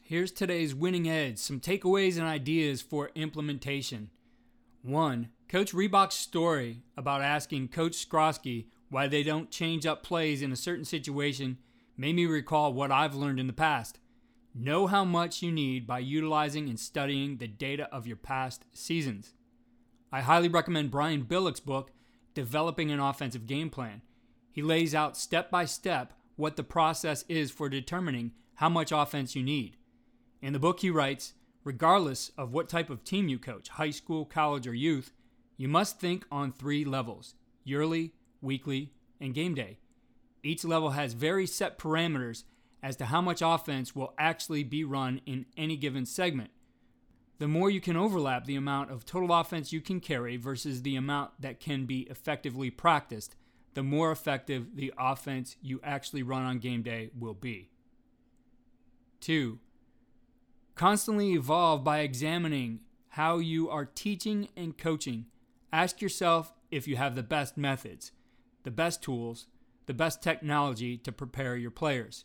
Here's 0.00 0.30
today's 0.30 0.72
winning 0.72 1.08
edge 1.08 1.38
some 1.38 1.58
takeaways 1.58 2.16
and 2.16 2.26
ideas 2.26 2.80
for 2.80 3.10
implementation. 3.16 4.10
One, 4.82 5.30
Coach 5.48 5.72
Riebock's 5.72 6.14
story 6.14 6.82
about 6.96 7.22
asking 7.22 7.68
Coach 7.68 8.08
Skrosky 8.08 8.66
why 8.88 9.08
they 9.08 9.24
don't 9.24 9.50
change 9.50 9.84
up 9.84 10.04
plays 10.04 10.42
in 10.42 10.52
a 10.52 10.56
certain 10.56 10.84
situation 10.84 11.58
made 11.96 12.14
me 12.14 12.26
recall 12.26 12.72
what 12.72 12.92
I've 12.92 13.16
learned 13.16 13.40
in 13.40 13.48
the 13.48 13.52
past. 13.52 13.98
Know 14.58 14.86
how 14.86 15.04
much 15.04 15.42
you 15.42 15.52
need 15.52 15.86
by 15.86 15.98
utilizing 15.98 16.70
and 16.70 16.80
studying 16.80 17.36
the 17.36 17.46
data 17.46 17.90
of 17.92 18.06
your 18.06 18.16
past 18.16 18.64
seasons. 18.72 19.34
I 20.10 20.22
highly 20.22 20.48
recommend 20.48 20.90
Brian 20.90 21.24
Billick's 21.24 21.60
book, 21.60 21.90
Developing 22.32 22.90
an 22.90 22.98
Offensive 22.98 23.46
Game 23.46 23.68
Plan. 23.68 24.00
He 24.50 24.62
lays 24.62 24.94
out 24.94 25.14
step 25.14 25.50
by 25.50 25.66
step 25.66 26.14
what 26.36 26.56
the 26.56 26.64
process 26.64 27.22
is 27.28 27.50
for 27.50 27.68
determining 27.68 28.32
how 28.54 28.70
much 28.70 28.92
offense 28.92 29.36
you 29.36 29.42
need. 29.42 29.76
In 30.40 30.54
the 30.54 30.58
book, 30.58 30.80
he 30.80 30.88
writes 30.88 31.34
regardless 31.62 32.30
of 32.38 32.54
what 32.54 32.70
type 32.70 32.88
of 32.88 33.04
team 33.04 33.28
you 33.28 33.38
coach, 33.38 33.68
high 33.68 33.90
school, 33.90 34.24
college, 34.24 34.66
or 34.66 34.72
youth, 34.72 35.12
you 35.58 35.68
must 35.68 36.00
think 36.00 36.24
on 36.32 36.50
three 36.50 36.82
levels 36.82 37.34
yearly, 37.62 38.14
weekly, 38.40 38.94
and 39.20 39.34
game 39.34 39.54
day. 39.54 39.80
Each 40.42 40.64
level 40.64 40.90
has 40.90 41.12
very 41.12 41.46
set 41.46 41.78
parameters 41.78 42.44
as 42.86 42.94
to 42.94 43.06
how 43.06 43.20
much 43.20 43.42
offense 43.42 43.96
will 43.96 44.14
actually 44.16 44.62
be 44.62 44.84
run 44.84 45.20
in 45.26 45.44
any 45.56 45.76
given 45.76 46.06
segment. 46.06 46.50
The 47.40 47.48
more 47.48 47.68
you 47.68 47.80
can 47.80 47.96
overlap 47.96 48.44
the 48.44 48.54
amount 48.54 48.92
of 48.92 49.04
total 49.04 49.34
offense 49.34 49.72
you 49.72 49.80
can 49.80 49.98
carry 49.98 50.36
versus 50.36 50.82
the 50.82 50.94
amount 50.94 51.32
that 51.40 51.58
can 51.58 51.84
be 51.84 52.02
effectively 52.02 52.70
practiced, 52.70 53.34
the 53.74 53.82
more 53.82 54.12
effective 54.12 54.76
the 54.76 54.94
offense 54.96 55.56
you 55.60 55.80
actually 55.82 56.22
run 56.22 56.44
on 56.44 56.60
game 56.60 56.82
day 56.82 57.10
will 57.18 57.34
be. 57.34 57.70
Two, 59.20 59.58
constantly 60.76 61.32
evolve 61.32 61.82
by 61.82 61.98
examining 61.98 62.78
how 63.08 63.38
you 63.38 63.68
are 63.68 63.84
teaching 63.84 64.48
and 64.56 64.78
coaching. 64.78 65.26
Ask 65.72 66.00
yourself 66.00 66.52
if 66.70 66.86
you 66.86 66.94
have 66.94 67.16
the 67.16 67.24
best 67.24 67.56
methods, 67.56 68.12
the 68.62 68.70
best 68.70 69.02
tools, 69.02 69.48
the 69.86 69.94
best 69.94 70.22
technology 70.22 70.96
to 70.98 71.10
prepare 71.10 71.56
your 71.56 71.72
players. 71.72 72.24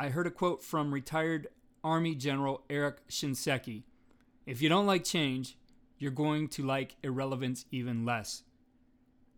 I 0.00 0.10
heard 0.10 0.28
a 0.28 0.30
quote 0.30 0.62
from 0.62 0.94
retired 0.94 1.48
Army 1.82 2.14
General 2.14 2.62
Eric 2.70 3.08
Shinseki 3.08 3.82
If 4.46 4.62
you 4.62 4.68
don't 4.68 4.86
like 4.86 5.02
change, 5.02 5.58
you're 5.98 6.12
going 6.12 6.46
to 6.50 6.64
like 6.64 6.94
irrelevance 7.02 7.64
even 7.72 8.04
less. 8.04 8.44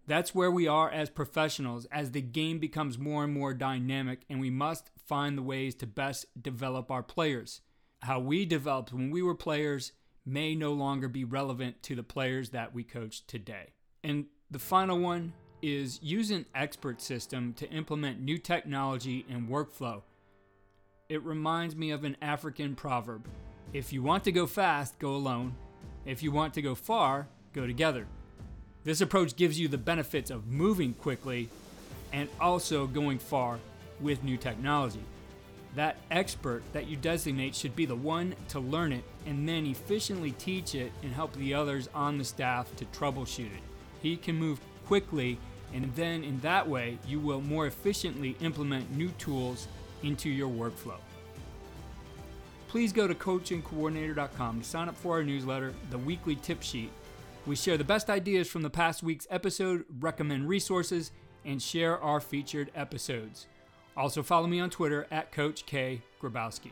That's 0.07 0.35
where 0.35 0.51
we 0.51 0.69
are 0.69 0.91
as 0.91 1.09
professionals 1.09 1.87
as 1.87 2.11
the 2.11 2.21
game 2.21 2.59
becomes 2.59 2.99
more 2.99 3.25
and 3.25 3.33
more 3.33 3.55
dynamic, 3.55 4.27
and 4.29 4.39
we 4.39 4.51
must 4.51 4.91
find 5.07 5.39
the 5.39 5.43
ways 5.43 5.75
to 5.77 5.87
best 5.87 6.27
develop 6.43 6.91
our 6.91 7.03
players. 7.03 7.63
How 8.03 8.21
we 8.21 8.45
developed 8.45 8.93
when 8.93 9.11
we 9.11 9.23
were 9.23 9.35
players 9.35 9.93
may 10.27 10.55
no 10.55 10.75
longer 10.75 11.09
be 11.09 11.25
relevant 11.25 11.83
to 11.85 11.97
the 11.97 12.03
players 12.03 12.51
that 12.51 12.75
we 12.75 12.85
coach 12.85 13.27
today. 13.27 13.73
And 14.05 14.27
the 14.51 14.59
final 14.59 14.99
one 14.99 15.33
is 15.63 16.03
use 16.03 16.31
an 16.31 16.45
expert 16.55 17.01
system 17.01 17.55
to 17.55 17.71
implement 17.71 18.21
new 18.21 18.37
technology 18.37 19.25
and 19.31 19.49
workflow. 19.49 20.03
It 21.11 21.25
reminds 21.25 21.75
me 21.75 21.91
of 21.91 22.05
an 22.05 22.17
African 22.23 22.77
proverb 22.77 23.27
if 23.73 23.93
you 23.93 24.01
want 24.01 24.23
to 24.25 24.33
go 24.33 24.47
fast, 24.47 24.97
go 25.01 25.17
alone. 25.17 25.57
If 26.07 26.23
you 26.23 26.31
want 26.31 26.55
to 26.55 26.63
go 26.63 26.77
far, 26.77 27.27
go 27.53 27.67
together. 27.67 28.07
This 28.85 29.01
approach 29.01 29.35
gives 29.35 29.59
you 29.59 29.67
the 29.67 29.77
benefits 29.77 30.31
of 30.31 30.47
moving 30.47 30.95
quickly 30.95 31.49
and 32.13 32.29
also 32.41 32.87
going 32.87 33.19
far 33.19 33.59
with 33.99 34.23
new 34.23 34.37
technology. 34.37 35.03
That 35.75 35.97
expert 36.13 36.63
that 36.73 36.87
you 36.87 36.97
designate 36.97 37.57
should 37.57 37.75
be 37.75 37.87
the 37.87 37.97
one 37.97 38.37
to 38.51 38.61
learn 38.61 38.93
it 38.93 39.03
and 39.27 39.49
then 39.49 39.67
efficiently 39.67 40.31
teach 40.33 40.77
it 40.77 40.93
and 41.03 41.13
help 41.13 41.33
the 41.33 41.55
others 41.55 41.89
on 41.93 42.19
the 42.19 42.25
staff 42.25 42.75
to 42.77 42.85
troubleshoot 42.87 43.47
it. 43.47 43.63
He 44.01 44.17
can 44.17 44.37
move 44.37 44.61
quickly, 44.87 45.39
and 45.75 45.93
then 45.97 46.23
in 46.23 46.39
that 46.41 46.69
way, 46.69 46.99
you 47.05 47.19
will 47.19 47.41
more 47.41 47.67
efficiently 47.67 48.37
implement 48.41 48.97
new 48.97 49.09
tools 49.19 49.67
into 50.03 50.29
your 50.29 50.49
workflow. 50.49 50.99
Please 52.69 52.93
go 52.93 53.09
to 53.09 53.15
coachingcoordinator.com 53.15 54.61
to 54.61 54.67
sign 54.67 54.89
up 54.89 54.97
for 54.97 55.15
our 55.15 55.25
newsletter, 55.25 55.75
the 55.91 55.99
weekly 55.99 56.37
tip 56.37 56.63
sheet. 56.63 56.91
We 57.47 57.57
share 57.57 57.77
the 57.77 57.85
best 57.85 58.09
ideas 58.11 58.49
from 58.49 58.63
the 58.63 58.71
past 58.71 59.03
week's 59.03 59.27
episode, 59.31 59.85
recommend 59.99 60.49
resources, 60.49 61.11
and 61.45 61.61
share 61.61 61.99
our 61.99 62.21
featured 62.21 62.71
episodes. 62.75 63.47
Also, 63.97 64.23
follow 64.23 64.47
me 64.47 64.61
on 64.61 64.71
Twitter 64.71 65.07
at 65.11 65.33
Coach 65.33 65.67
K. 65.67 66.03
Grabowski. 66.23 66.71